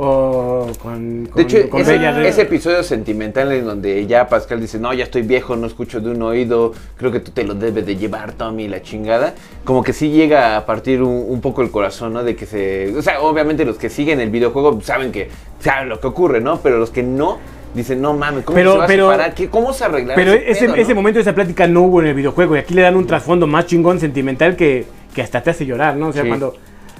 o 0.00 0.66
con, 0.80 1.26
con, 1.26 1.34
De 1.36 1.42
hecho, 1.42 1.70
con 1.70 1.80
ese, 1.80 1.92
Bella 1.92 2.12
Red. 2.12 2.26
ese 2.26 2.42
episodio 2.42 2.82
sentimental 2.82 3.50
en 3.52 3.64
donde 3.64 4.06
ya 4.06 4.28
Pascal 4.28 4.60
dice, 4.60 4.78
no, 4.78 4.92
ya 4.94 5.04
estoy 5.04 5.22
viejo, 5.22 5.56
no 5.56 5.66
escucho 5.66 6.00
de 6.00 6.10
un 6.10 6.22
oído, 6.22 6.72
creo 6.96 7.10
que 7.10 7.20
tú 7.20 7.32
te 7.32 7.44
lo 7.44 7.54
debes 7.54 7.84
de 7.86 7.96
llevar, 7.96 8.32
Tommy, 8.32 8.68
la 8.68 8.80
chingada, 8.82 9.34
como 9.64 9.82
que 9.82 9.92
sí 9.92 10.10
llega 10.10 10.56
a 10.56 10.66
partir 10.66 11.02
un, 11.02 11.24
un 11.28 11.40
poco 11.40 11.62
el 11.62 11.70
corazón, 11.70 12.12
¿no? 12.12 12.22
De 12.22 12.36
que 12.36 12.46
se... 12.46 12.94
O 12.96 13.02
sea, 13.02 13.20
obviamente 13.22 13.64
los 13.64 13.76
que 13.76 13.90
siguen 13.90 14.20
el 14.20 14.30
videojuego 14.30 14.80
saben 14.82 15.10
que 15.12 15.28
saben 15.60 15.88
lo 15.88 15.98
que 16.00 16.06
ocurre, 16.06 16.40
¿no? 16.40 16.60
Pero 16.60 16.78
los 16.78 16.90
que 16.90 17.02
no, 17.02 17.38
dicen, 17.74 18.00
no 18.00 18.14
mames, 18.14 18.44
¿cómo 18.44 18.54
Pero- 18.56 18.72
se 18.72 18.78
va 18.78 18.86
pero- 18.86 19.08
a 19.10 19.12
separar? 19.14 19.34
¿Qué, 19.34 19.48
¿Cómo 19.48 19.72
se 19.72 19.84
arreglará 19.84 20.14
Pero 20.16 20.32
ese, 20.32 20.66
pedo, 20.66 20.74
ese 20.76 20.90
no? 20.90 20.94
momento, 20.96 21.20
esa 21.20 21.34
plática 21.34 21.66
no 21.66 21.82
hubo 21.82 22.00
en 22.00 22.08
el 22.08 22.14
videojuego 22.14 22.56
y 22.56 22.58
aquí 22.60 22.74
le 22.74 22.82
dan 22.82 22.96
un 22.96 23.06
trasfondo 23.06 23.46
más 23.46 23.66
chingón 23.66 24.00
sentimental 24.00 24.56
que, 24.56 24.86
que 25.14 25.22
hasta 25.22 25.40
te 25.42 25.50
hace 25.50 25.66
llorar, 25.66 25.96
¿no? 25.96 26.08
O 26.08 26.12
sea, 26.12 26.22
Sí. 26.22 26.28
cuando, 26.28 26.54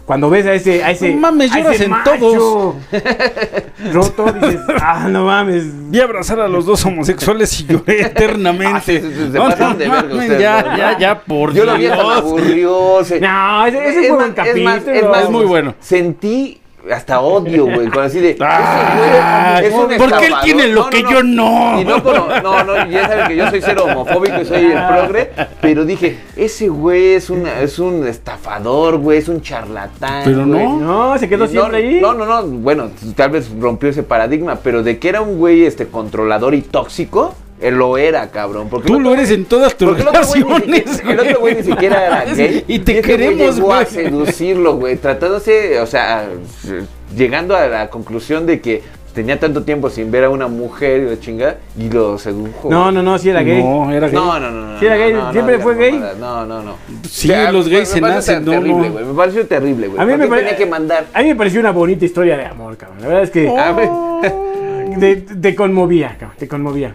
cuando 0.04 0.30
ves 0.30 0.46
a 0.46 0.54
ese, 0.54 0.82
a 0.84 0.90
ese, 0.90 1.10
No 1.14 1.20
mames, 1.20 1.52
a 1.52 1.58
lloras 1.58 1.74
ese 1.74 1.84
en 1.84 1.90
macho 1.90 2.12
todos. 2.18 2.74
roto, 3.92 4.32
dices, 4.32 4.60
ah, 4.80 5.06
no 5.08 5.24
mames. 5.26 5.64
Vi 5.90 6.00
abrazar 6.00 6.40
a 6.40 6.48
los 6.48 6.64
dos 6.66 6.84
homosexuales 6.84 7.60
y 7.60 7.66
lloré 7.66 8.00
eternamente. 8.06 8.74
Ah, 8.76 8.80
se 8.80 9.00
No, 9.00 9.48
no 9.50 9.74
de 9.74 9.88
verga 9.88 10.14
ustedes, 10.14 10.40
ya, 10.40 10.62
¿no? 10.62 10.76
ya, 10.76 10.98
ya, 10.98 11.20
por 11.20 11.52
Yo 11.52 11.64
lo 11.64 11.74
vi 11.74 11.80
Dios. 11.82 11.92
hasta 11.92 12.06
me 12.06 12.14
aburrió. 12.14 13.04
se- 13.04 13.20
No, 13.20 13.66
ese, 13.66 13.88
ese 13.88 14.00
Es 14.00 14.08
fue 14.08 14.16
más- 14.18 14.34
buen 14.34 14.48
es 14.48 14.64
más- 14.64 14.74
capítulo. 14.74 14.94
es 14.96 15.04
más, 15.08 15.24
Es 15.24 15.30
muy 15.30 15.44
bueno. 15.44 15.74
Sentí 15.80 16.60
hasta 16.92 17.20
odio, 17.20 17.66
güey, 17.66 17.88
con 17.88 18.04
así 18.04 18.20
de... 18.20 18.36
Ah, 18.40 19.60
ese 19.62 19.70
güey 19.70 19.94
es 19.96 20.00
un 20.00 20.08
¿por 20.08 20.18
qué 20.18 20.26
él 20.26 20.34
tiene 20.42 20.68
lo 20.68 20.88
que 20.88 21.02
yo 21.02 21.22
no? 21.22 21.80
Y 21.80 21.84
no, 21.84 21.98
no, 21.98 22.64
no, 22.64 22.86
ya 22.88 23.08
saben 23.08 23.28
que 23.28 23.36
yo 23.36 23.50
soy 23.50 23.60
cero 23.60 23.84
homofóbico 23.84 24.40
y 24.40 24.44
soy 24.44 24.64
el 24.72 24.86
progre, 24.86 25.30
pero 25.60 25.84
dije, 25.84 26.18
ese 26.36 26.68
güey 26.68 27.14
es, 27.14 27.30
una, 27.30 27.60
es 27.60 27.78
un 27.78 28.06
estafador, 28.06 28.98
güey, 28.98 29.18
es 29.18 29.28
un 29.28 29.42
charlatán, 29.42 30.22
Pero 30.24 30.46
güey. 30.46 30.66
no. 30.66 30.78
No, 31.08 31.18
se 31.18 31.28
quedó 31.28 31.44
Y 31.44 31.48
siempre 31.48 31.78
ahí. 31.78 32.00
No, 32.00 32.14
no, 32.14 32.24
no, 32.24 32.42
bueno, 32.44 32.90
tal 33.16 33.30
vez 33.30 33.50
rompió 33.58 33.88
ese 33.88 34.02
paradigma, 34.02 34.56
pero 34.62 34.82
de 34.82 34.98
que 34.98 35.08
era 35.08 35.20
un 35.20 35.38
güey 35.38 35.64
este 35.64 35.88
controlador 35.88 36.54
y 36.54 36.62
tóxico, 36.62 37.34
él 37.60 37.74
lo 37.74 37.98
era, 37.98 38.30
cabrón. 38.30 38.68
Porque 38.68 38.86
Tú 38.86 39.00
lo 39.00 39.14
eres 39.14 39.30
güey- 39.30 39.34
en 39.34 39.44
todas 39.46 39.76
tus 39.76 39.88
porque 39.88 40.02
el 40.02 40.08
otro 40.08 40.22
güey 40.26 40.42
ni 40.66 40.72
relaciones. 40.80 40.96
siquiera- 40.96 41.22
El 41.22 41.28
otro 41.28 41.40
güey 41.40 41.54
ni 41.56 41.62
siquiera 41.62 42.06
era 42.06 42.24
gay. 42.34 42.64
Y 42.68 42.78
te 42.80 42.92
ese 42.92 43.00
güey 43.02 43.16
queremos, 43.18 43.56
llegó 43.56 43.72
a 43.74 43.82
güey. 43.84 43.86
seducirlo, 43.86 44.76
güey. 44.76 44.96
Tratándose, 44.96 45.80
o 45.80 45.86
sea, 45.86 46.28
llegando 47.16 47.56
a 47.56 47.66
la 47.66 47.90
conclusión 47.90 48.46
de 48.46 48.60
que 48.60 48.82
tenía 49.14 49.40
tanto 49.40 49.64
tiempo 49.64 49.90
sin 49.90 50.12
ver 50.12 50.22
a 50.24 50.30
una 50.30 50.46
mujer 50.46 51.00
y 51.00 51.10
la 51.10 51.18
chingada, 51.18 51.56
y 51.76 51.90
lo 51.90 52.18
sedujo. 52.18 52.70
No, 52.70 52.92
no, 52.92 53.02
no, 53.02 53.18
sí 53.18 53.30
era 53.30 53.42
gay. 53.42 53.60
No, 53.60 53.90
era 53.90 54.06
gay. 54.06 54.14
No, 54.14 54.38
no, 54.38 54.50
no, 54.52 54.66
no. 54.74 54.78
Sí 54.78 54.86
era 54.86 54.96
gay, 54.96 55.12
no, 55.12 55.24
no, 55.24 55.32
siempre 55.32 55.58
fue 55.58 55.74
gay. 55.74 56.00
No, 56.20 56.46
no, 56.46 56.62
no. 56.62 56.76
Sí, 57.10 57.32
los 57.50 57.68
gays 57.68 57.88
se 57.88 58.00
nacen, 58.00 58.44
no, 58.44 58.52
terrible, 58.52 58.86
no. 58.88 58.92
güey. 58.92 59.04
Me 59.04 59.14
pareció 59.14 59.44
terrible, 59.46 59.88
güey. 59.88 60.00
A 60.00 60.04
mí 60.04 60.12
¿Por 60.12 60.20
me 60.20 60.26
pare- 60.28 60.42
tenía 60.42 60.56
que 60.56 60.66
mandar. 60.66 61.06
A 61.12 61.22
mí 61.22 61.28
me 61.30 61.34
pareció 61.34 61.58
una 61.58 61.72
bonita 61.72 62.04
historia 62.04 62.36
de 62.36 62.44
amor, 62.44 62.76
cabrón. 62.76 62.98
La 63.00 63.08
verdad 63.08 63.22
es 63.24 63.30
que 63.30 63.48
A 63.48 63.72
ver. 63.72 63.88
te, 65.00 65.16
te 65.16 65.54
conmovía, 65.56 66.10
cabrón, 66.18 66.36
te 66.38 66.46
conmovía. 66.46 66.94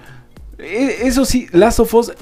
Eh, 0.64 0.98
Eso 1.04 1.26
sí, 1.26 1.48
Last 1.52 1.80
of 1.80 1.94
Us 1.94 2.14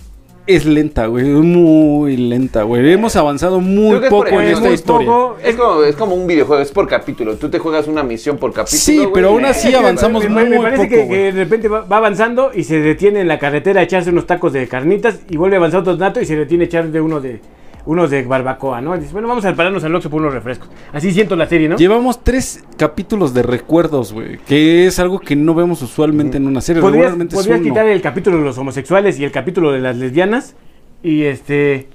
es 0.47 0.65
lenta, 0.65 1.05
güey. 1.05 1.23
Muy 1.25 2.17
lenta, 2.17 2.63
güey. 2.63 2.91
Hemos 2.91 3.15
avanzado 3.15 3.59
muy 3.61 3.99
por 3.99 4.09
poco 4.09 4.41
en 4.41 4.47
esta 4.47 4.61
muy 4.65 4.73
historia. 4.73 5.07
poco. 5.07 5.37
Es 5.43 5.55
como, 5.55 5.83
es 5.83 5.95
como 5.95 6.15
un 6.15 6.25
videojuego, 6.27 6.61
es 6.61 6.71
por 6.71 6.87
capítulo. 6.87 7.35
Tú 7.35 7.49
te 7.49 7.59
juegas 7.59 7.87
una 7.87 8.01
misión 8.03 8.37
por 8.37 8.51
capítulo. 8.51 8.79
Sí, 8.81 8.97
güey, 8.97 9.11
pero 9.13 9.29
aún 9.29 9.45
así 9.45 9.73
avanzamos 9.75 10.23
me, 10.23 10.29
me- 10.29 10.49
me 10.49 10.55
muy 10.57 10.65
parece 10.65 10.83
poco, 10.85 11.09
que, 11.09 11.17
de 11.17 11.31
repente 11.31 11.67
va, 11.67 11.81
va 11.81 11.97
avanzando 11.97 12.51
y 12.53 12.63
se 12.63 12.79
detiene 12.79 13.21
en 13.21 13.27
la 13.27 13.37
carretera 13.39 13.81
a 13.81 13.83
echarse 13.83 14.09
unos 14.09 14.25
tacos 14.25 14.51
de 14.53 14.67
carnitas 14.67 15.19
y 15.29 15.37
vuelve 15.37 15.57
a 15.57 15.59
avanzar 15.59 15.81
otro 15.81 15.95
nato 15.95 16.19
y 16.19 16.25
se 16.25 16.35
detiene 16.35 16.63
a 16.63 16.67
echar 16.67 16.91
de 16.91 16.99
uno 17.01 17.21
de 17.21 17.39
unos 17.85 18.09
de 18.11 18.23
barbacoa, 18.23 18.81
¿no? 18.81 18.95
Y 18.95 18.99
bueno, 19.11 19.27
vamos 19.27 19.45
a 19.45 19.53
pararnos 19.55 19.83
al 19.83 19.95
Oxxo 19.95 20.09
por 20.09 20.21
unos 20.21 20.33
refrescos. 20.33 20.69
Así 20.93 21.11
siento 21.11 21.35
la 21.35 21.47
serie, 21.47 21.67
¿no? 21.67 21.77
Llevamos 21.77 22.23
tres 22.23 22.63
capítulos 22.77 23.33
de 23.33 23.43
recuerdos, 23.43 24.13
güey. 24.13 24.37
Que 24.39 24.87
es 24.87 24.99
algo 24.99 25.19
que 25.19 25.35
no 25.35 25.53
vemos 25.53 25.81
usualmente 25.81 26.37
en 26.37 26.47
una 26.47 26.61
serie. 26.61 26.81
Podrías, 26.81 27.13
podrías 27.13 27.61
quitar 27.61 27.87
el 27.87 28.01
capítulo 28.01 28.37
de 28.37 28.43
los 28.43 28.57
homosexuales 28.57 29.19
y 29.19 29.23
el 29.23 29.31
capítulo 29.31 29.71
de 29.71 29.79
las 29.79 29.97
lesbianas 29.97 30.55
y 31.03 31.23
este 31.23 31.89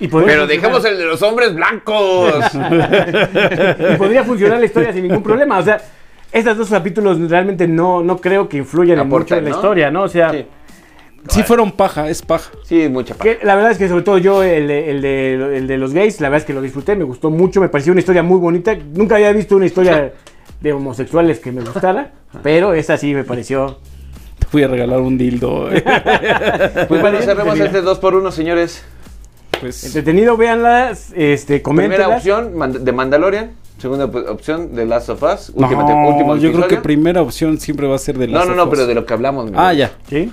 y 0.00 0.08
podría 0.08 0.34
Pero 0.34 0.46
dejemos 0.46 0.84
el 0.84 0.98
de 0.98 1.04
los 1.04 1.22
hombres 1.22 1.54
blancos. 1.54 2.34
y 2.54 3.96
podría 3.96 4.24
funcionar 4.24 4.58
la 4.58 4.66
historia 4.66 4.92
sin 4.92 5.02
ningún 5.02 5.22
problema. 5.22 5.58
O 5.58 5.62
sea, 5.62 5.80
estos 6.32 6.56
dos 6.56 6.68
capítulos 6.68 7.18
realmente 7.30 7.68
no, 7.68 8.02
no 8.02 8.18
creo 8.18 8.48
que 8.48 8.56
influyan 8.56 8.98
en 8.98 9.08
mucho 9.08 9.36
en 9.36 9.44
la 9.44 9.50
¿no? 9.50 9.56
historia, 9.56 9.90
¿no? 9.90 10.02
O 10.02 10.08
sea, 10.08 10.30
Sí. 10.32 10.46
Sí 11.28 11.42
fueron 11.42 11.72
paja, 11.72 12.08
es 12.10 12.22
paja. 12.22 12.50
Sí, 12.64 12.88
mucha 12.88 13.14
paja. 13.14 13.38
que 13.38 13.44
la 13.46 13.54
verdad 13.54 13.70
es 13.72 13.78
que 13.78 13.88
sobre 13.88 14.02
todo 14.02 14.18
yo, 14.18 14.42
el, 14.42 14.68
de- 14.68 14.90
el, 14.90 15.00
de, 15.02 15.56
el 15.58 15.66
de 15.66 15.78
los 15.78 15.92
gays, 15.94 16.20
la 16.20 16.28
verdad 16.28 16.42
es 16.42 16.46
que 16.46 16.52
lo 16.54 16.60
disfruté, 16.62 16.94
me 16.96 17.04
gustó 17.04 17.30
mucho, 17.30 17.60
me 17.60 17.68
pareció 17.68 17.92
una 17.92 18.00
historia 18.00 18.22
muy 18.22 18.38
bonita. 18.38 18.76
Nunca 18.94 19.14
había 19.16 19.32
visto 19.32 19.56
una 19.56 19.66
historia 19.66 20.12
de 20.60 20.72
homosexuales 20.72 21.40
que 21.40 21.50
me 21.52 21.62
gustara, 21.62 22.12
pero 22.42 22.74
esa 22.74 22.96
sí 22.96 23.14
me 23.14 23.24
pareció... 23.24 23.78
Te 24.38 24.46
fui 24.46 24.62
a 24.62 24.68
regalar 24.68 25.00
un 25.00 25.16
dildo. 25.18 25.68
Pues 26.88 27.00
bueno, 27.00 27.18
cerremos 27.20 27.58
este 27.58 27.80
2 27.82 27.98
por 27.98 28.14
1 28.14 28.30
señores. 28.32 28.82
pues, 29.60 29.84
Entretenido, 29.84 30.36
véanlas, 30.36 31.12
este, 31.16 31.60
Primera 31.60 32.08
opción 32.08 32.84
de 32.84 32.92
Mandalorian. 32.92 33.52
Segunda 33.78 34.04
op- 34.06 34.28
opción 34.30 34.74
de 34.74 34.86
Last 34.86 35.08
of 35.10 35.22
Us. 35.22 35.52
no, 35.54 35.66
Última 35.66 35.84
último 36.08 36.36
yo 36.36 36.52
creo 36.52 36.68
que 36.68 36.76
primera 36.78 37.20
opción 37.22 37.58
siempre 37.58 37.86
va 37.86 37.96
a 37.96 37.98
ser 37.98 38.16
de 38.16 38.28
No, 38.28 38.34
Last 38.34 38.46
no, 38.46 38.52
of 38.52 38.56
no, 38.56 38.64
Us. 38.64 38.70
pero 38.70 38.86
de 38.86 38.94
lo 38.94 39.04
que 39.04 39.12
hablamos. 39.14 39.50
Ah, 39.54 39.72
ya. 39.72 39.90
Sí, 40.08 40.32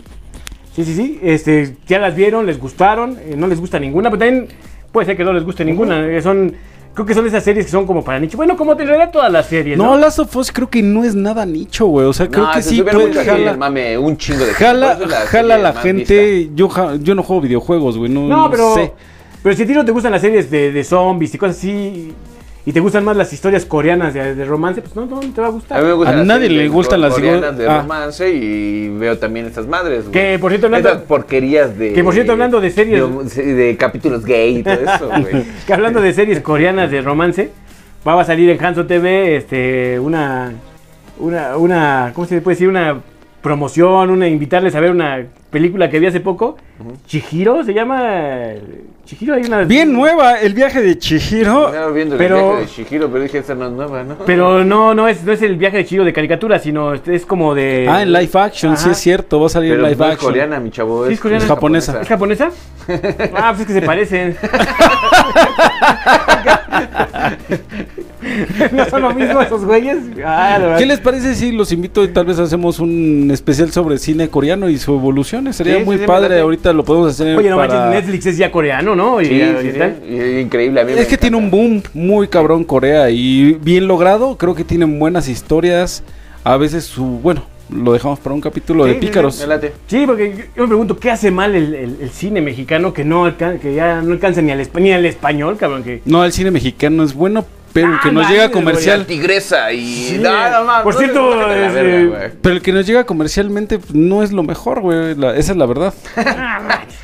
sí, 0.76 0.84
sí, 0.86 0.94
sí. 0.96 1.20
Este, 1.22 1.76
ya 1.88 2.00
las 2.00 2.16
vieron, 2.16 2.46
les 2.46 2.60
gustaron, 2.60 3.18
eh, 3.20 3.36
no 3.38 3.48
les 3.48 3.60
gusta 3.60 3.80
ninguna, 3.80 4.10
pero 4.10 4.20
también 4.20 4.48
puede 4.92 5.06
ser 5.06 5.18
que 5.18 5.24
no 5.24 5.34
les 5.34 5.44
guste 5.44 5.64
ninguna. 5.66 6.06
eh, 6.08 6.22
son, 6.22 6.54
creo 6.94 7.06
que 7.06 7.14
son 7.14 7.26
esas 7.26 7.44
series 7.44 7.66
que 7.66 7.72
son 7.72 7.86
como 7.86 8.04
para 8.04 8.20
nicho. 8.20 8.36
Bueno, 8.38 8.58
como 8.58 8.76
te 8.76 8.84
realidad 8.86 9.12
todas 9.12 9.32
las 9.32 9.48
series. 9.48 9.78
No, 9.78 9.86
No, 9.96 9.98
Last 9.98 10.20
of 10.20 10.36
Us 10.36 10.52
creo 10.52 10.70
que 10.70 10.82
no 10.84 11.04
es 11.04 11.16
nada 11.16 11.46
nicho, 11.46 11.86
güey. 11.88 12.06
O 12.08 12.14
sea, 12.14 12.28
creo 12.28 12.46
No, 12.48 12.52
que 12.52 12.62
se 12.62 12.70
sí 12.70 12.82
puede 12.84 13.14
jalar. 13.24 13.58
mame, 13.58 13.98
un 13.98 14.18
chingo 14.18 14.46
de. 14.46 14.54
Jala, 14.54 14.98
es 15.02 15.30
jala 15.30 15.58
la 15.58 15.74
gente. 15.74 16.50
Yo, 16.56 16.68
ja- 16.70 16.96
yo 16.96 17.16
no 17.16 17.24
juego 17.24 17.42
videojuegos, 17.42 17.98
güey. 17.98 18.12
No, 18.12 18.28
No, 18.28 18.50
pero, 18.52 18.76
sé. 18.76 18.92
pero 19.42 19.56
si 19.56 19.64
a 19.64 19.68
ti 19.68 19.74
no 19.74 19.86
te 19.86 19.92
gustan 19.92 20.12
las 20.12 20.22
series 20.22 20.52
de, 20.52 20.72
de 20.72 20.84
zombies 20.84 21.34
y 21.34 21.38
cosas 21.38 21.58
así, 21.58 22.14
y 22.66 22.74
te 22.74 22.80
gustan 22.80 23.04
más 23.04 23.18
las 23.18 23.34
historias 23.34 23.66
coreanas 23.66 24.14
de, 24.14 24.36
de 24.36 24.46
romance, 24.46 24.82
pues 24.82 24.96
no, 24.96 25.06
no, 25.06 25.22
no 25.22 25.34
te 25.34 25.42
va 25.42 25.48
a 25.48 25.50
A 25.50 25.54
gustar. 25.54 25.82
mí 25.82 25.88
me 25.88 25.94
gustan 25.94 26.14
A 26.14 26.18
las 26.18 26.28
nadie 26.28 26.50
le 26.50 26.68
gustan 26.68 27.02
las 27.02 27.14
coreanas 27.14 27.58
de 27.58 27.68
ah. 27.68 27.82
romance 27.82 28.30
y 28.32 28.90
veo 28.90 29.18
también 29.18 29.48
estas 29.48 29.66
madres. 29.68 30.02
güey. 30.02 30.12
Que, 30.12 30.38
por 30.40 30.52
cierto, 30.52 30.68
hablando- 30.68 30.90
Esas 30.90 31.02
porquerías 31.04 31.78
de. 31.78 31.94
Que, 31.94 32.04
por 32.04 32.14
cierto, 32.14 32.34
hablando 32.34 32.62
de 32.62 32.70
series- 32.72 33.34
De, 33.36 33.54
de 33.54 33.78
capítulos 33.78 34.24
gay 34.26 34.58
y 34.58 34.64
todo 34.64 34.74
eso, 34.76 35.10
güey. 35.32 35.44
Que 35.66 35.74
hablando 35.74 36.02
de 36.02 36.14
series 36.14 36.40
coreanas 36.42 36.92
de 36.92 37.02
romance, 37.02 37.52
va 38.08 38.20
a 38.22 38.26
salir 38.26 38.50
en 38.50 38.64
Hanso 38.64 38.86
TV 38.86 39.36
este, 39.38 40.00
una, 40.00 40.52
una, 41.20 41.58
una, 41.58 42.12
¿cómo 42.14 42.28
se 42.28 42.42
puede 42.42 42.56
decir? 42.56 42.68
Una 42.70 43.00
promoción, 43.42 44.10
una 44.10 44.28
invitarles 44.28 44.76
a 44.76 44.80
ver 44.80 44.92
una 44.92 45.24
película 45.50 45.90
que 45.90 46.00
vi 46.00 46.08
hace 46.08 46.20
poco. 46.20 46.58
Chihiro 47.06 47.64
se 47.64 47.74
llama. 47.74 48.02
Chihiro 49.06 49.36
hay 49.36 49.44
una. 49.44 49.64
Bien 49.64 49.92
nueva, 49.92 50.40
el 50.40 50.54
viaje 50.54 50.82
de 50.82 50.98
Chihiro. 50.98 51.68
Estaba 51.68 51.92
viendo 51.92 52.18
Pero- 52.18 52.38
el 52.38 52.44
viaje 52.44 52.62
de 52.62 52.68
Shihiro, 52.68 53.10
pero 53.12 53.24
dije, 53.24 53.38
esa 53.40 53.56
no 53.56 53.66
es 53.68 53.72
nueva, 53.72 54.04
¿no? 54.04 54.16
Pero 54.26 54.64
no, 54.66 54.94
no 54.94 55.08
es, 55.08 55.24
no 55.24 55.32
es 55.32 55.42
el 55.42 55.58
viaje 55.58 55.78
de 55.78 55.86
Chihiro 55.86 56.06
de 56.06 56.14
caricatura, 56.14 56.60
sino 56.60 56.94
es, 56.94 57.26
como 57.26 57.54
de. 57.54 57.88
Ah, 57.90 58.02
en 58.02 58.14
live 58.14 58.30
action, 58.34 58.76
sí 58.78 58.84
Ajá. 58.86 58.92
es 58.92 58.98
cierto, 58.98 59.40
va 59.40 59.48
a 59.48 59.50
salir 59.50 59.74
en 59.74 59.84
live 59.84 59.96
no 59.96 60.06
es 60.06 60.12
action. 60.14 60.32
coreana, 60.32 60.60
mi 60.60 60.72
chavo. 60.72 61.08
Sí, 61.08 61.14
es 61.14 61.20
coreana. 61.20 61.44
Es 61.44 61.50
japonesa. 61.50 62.02
¿Es 62.02 62.08
japonesa? 62.08 62.50
Ah, 63.36 63.54
pues 63.56 63.62
es 63.62 63.68
que 63.68 63.74
se 63.74 63.82
parecen. 63.84 64.36
¿No 68.72 68.86
son 68.90 69.02
lo 69.02 69.14
mismo 69.14 69.42
esos 69.42 69.66
güeyes? 69.66 69.98
Ah. 70.26 70.76
¿Qué 70.78 70.86
les 70.86 71.00
parece 71.00 71.36
si 71.36 71.52
los 71.52 71.72
invito 71.72 72.04
y 72.04 72.08
tal 72.10 72.26
vez 72.26 72.40
hacemos 72.40 72.80
un 72.80 73.30
especial 73.32 73.72
sobre 73.72 73.98
cine 73.98 74.30
coreano 74.30 74.70
y 74.70 74.78
su 74.78 74.94
evolución? 74.96 75.52
Sería 75.54 75.80
Sí, 75.80 75.86
muy 75.86 75.98
sí, 75.98 76.04
padre, 76.06 76.40
ahorita 76.40 76.74
lo 76.74 76.84
podemos 76.86 77.12
hacer 77.12 77.38
Oye, 77.38 77.50
no 77.50 77.58
para- 77.58 77.86
manches, 77.88 78.04
Netflix 78.06 78.26
es 78.28 78.38
ya 78.38 78.52
coreano, 78.52 78.96
¿no? 78.96 79.22
Y, 79.22 79.26
Sí, 79.26 79.42
y 80.10 80.40
Increíble. 80.42 80.82
A 80.82 80.84
mí 80.86 80.94
Es 80.96 81.08
que 81.08 81.18
tiene 81.18 81.38
un 81.38 81.50
boom 81.52 81.82
muy 81.94 82.28
cabrón 82.28 82.64
Corea 82.64 83.10
y 83.10 83.54
bien 83.62 83.88
logrado, 83.88 84.38
creo 84.38 84.56
que 84.56 84.64
tienen 84.64 85.00
buenas 85.00 85.28
historias, 85.28 86.04
a 86.44 86.58
veces 86.58 86.84
su, 86.86 87.04
bueno, 87.04 87.44
lo 87.74 87.94
dejamos 87.94 88.20
para 88.20 88.34
un 88.36 88.42
capítulo 88.42 88.84
de 88.86 88.92
Sí, 88.92 88.96
sí, 88.96 89.02
sí, 89.02 89.08
pícaros. 89.08 89.48
Sí, 89.88 90.04
porque 90.06 90.32
yo- 90.38 90.44
yo 90.58 90.62
me 90.64 90.68
pregunto, 90.68 90.98
¿qué 91.00 91.10
hace 91.12 91.32
mal 91.32 91.56
el, 91.56 91.74
el- 91.74 91.98
el 92.02 92.10
cine 92.10 92.42
mexicano 92.42 92.94
que 92.94 93.06
no 93.06 93.26
alcan- 93.26 93.60
que 93.60 93.74
ya 93.74 94.02
no 94.02 94.12
alcanza 94.12 94.42
ni 94.42 94.52
al, 94.52 94.60
espa- 94.60 94.82
ni 94.82 94.92
al 94.92 95.06
español, 95.06 95.56
cabrón? 95.58 95.84
Que... 95.84 96.02
No, 96.06 96.26
el 96.26 96.32
cine 96.34 96.52
mexicano 96.52 97.04
es 97.04 97.14
bueno, 97.14 97.46
pero 97.74 97.94
el 97.94 98.00
que 98.00 98.10
Ah, 98.10 98.12
nos 98.12 98.30
llega 98.30 98.52
comercial, 98.52 99.06
tigresa 99.06 99.72
y 99.72 99.86
Sí. 100.10 100.18
nada 100.20 100.64
más. 100.64 100.84
Por 100.84 100.94
no, 100.94 101.00
cierto, 101.00 101.52
es, 101.52 101.74
verga, 101.74 102.26
eh, 102.26 102.34
pero 102.42 102.56
el 102.56 102.62
que 102.62 102.72
nos 102.74 102.86
llega 102.86 103.04
comercialmente 103.06 103.80
pues, 103.80 103.94
no 103.94 104.24
es 104.24 104.32
lo 104.32 104.44
mejor, 104.44 104.82
güey, 104.82 105.16
la- 105.16 105.36
esa 105.36 105.52
es 105.54 105.58
la 105.58 105.66
verdad. 105.66 105.94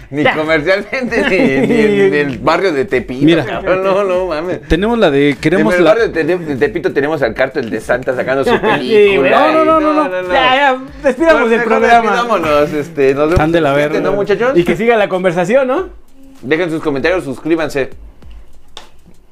Ni 0.09 0.23
comercialmente, 0.23 1.21
ni, 1.29 1.67
ni 1.67 2.01
en 2.01 2.13
el 2.13 2.37
barrio 2.39 2.71
de 2.71 2.85
Tepito. 2.85 3.25
Mira. 3.25 3.45
cabrón, 3.45 3.83
no, 3.83 4.03
no 4.03 4.25
mames. 4.27 4.61
Tenemos 4.67 4.97
la 4.97 5.11
de 5.11 5.35
queremos 5.39 5.73
en 5.73 5.79
el 5.79 5.83
la 5.85 5.91
barrio 5.91 6.07
de, 6.09 6.23
Te- 6.23 6.37
de 6.37 6.55
Tepito 6.55 6.93
tenemos 6.93 7.21
al 7.21 7.33
cártel 7.33 7.69
de 7.69 7.81
Santa 7.81 8.15
sacando 8.15 8.43
su 8.45 8.59
película. 8.61 9.51
No, 9.51 9.65
no, 9.65 9.79
no, 9.79 9.93
no, 9.93 10.07
no. 10.07 10.33
Ya, 10.33 10.55
ya, 10.55 10.77
despidamos 11.03 11.49
del 11.49 11.63
programa. 11.63 12.01
despidámonos, 12.01 12.73
este, 12.73 13.07
nos 13.13 13.23
vemos 13.23 13.31
Están 13.33 13.51
de 13.51 13.61
la 13.61 13.73
verga. 13.73 13.99
¿no, 13.99 14.13
muchachos? 14.13 14.51
Y 14.57 14.63
que 14.63 14.75
siga 14.77 14.95
la 14.95 15.09
conversación, 15.09 15.67
¿no? 15.67 15.89
Dejen 16.41 16.69
sus 16.69 16.81
comentarios, 16.81 17.23
suscríbanse. 17.23 17.89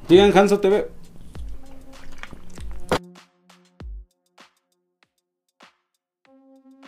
Digan 0.10 0.38
Hanso 0.38 0.60
TV. 0.60 0.88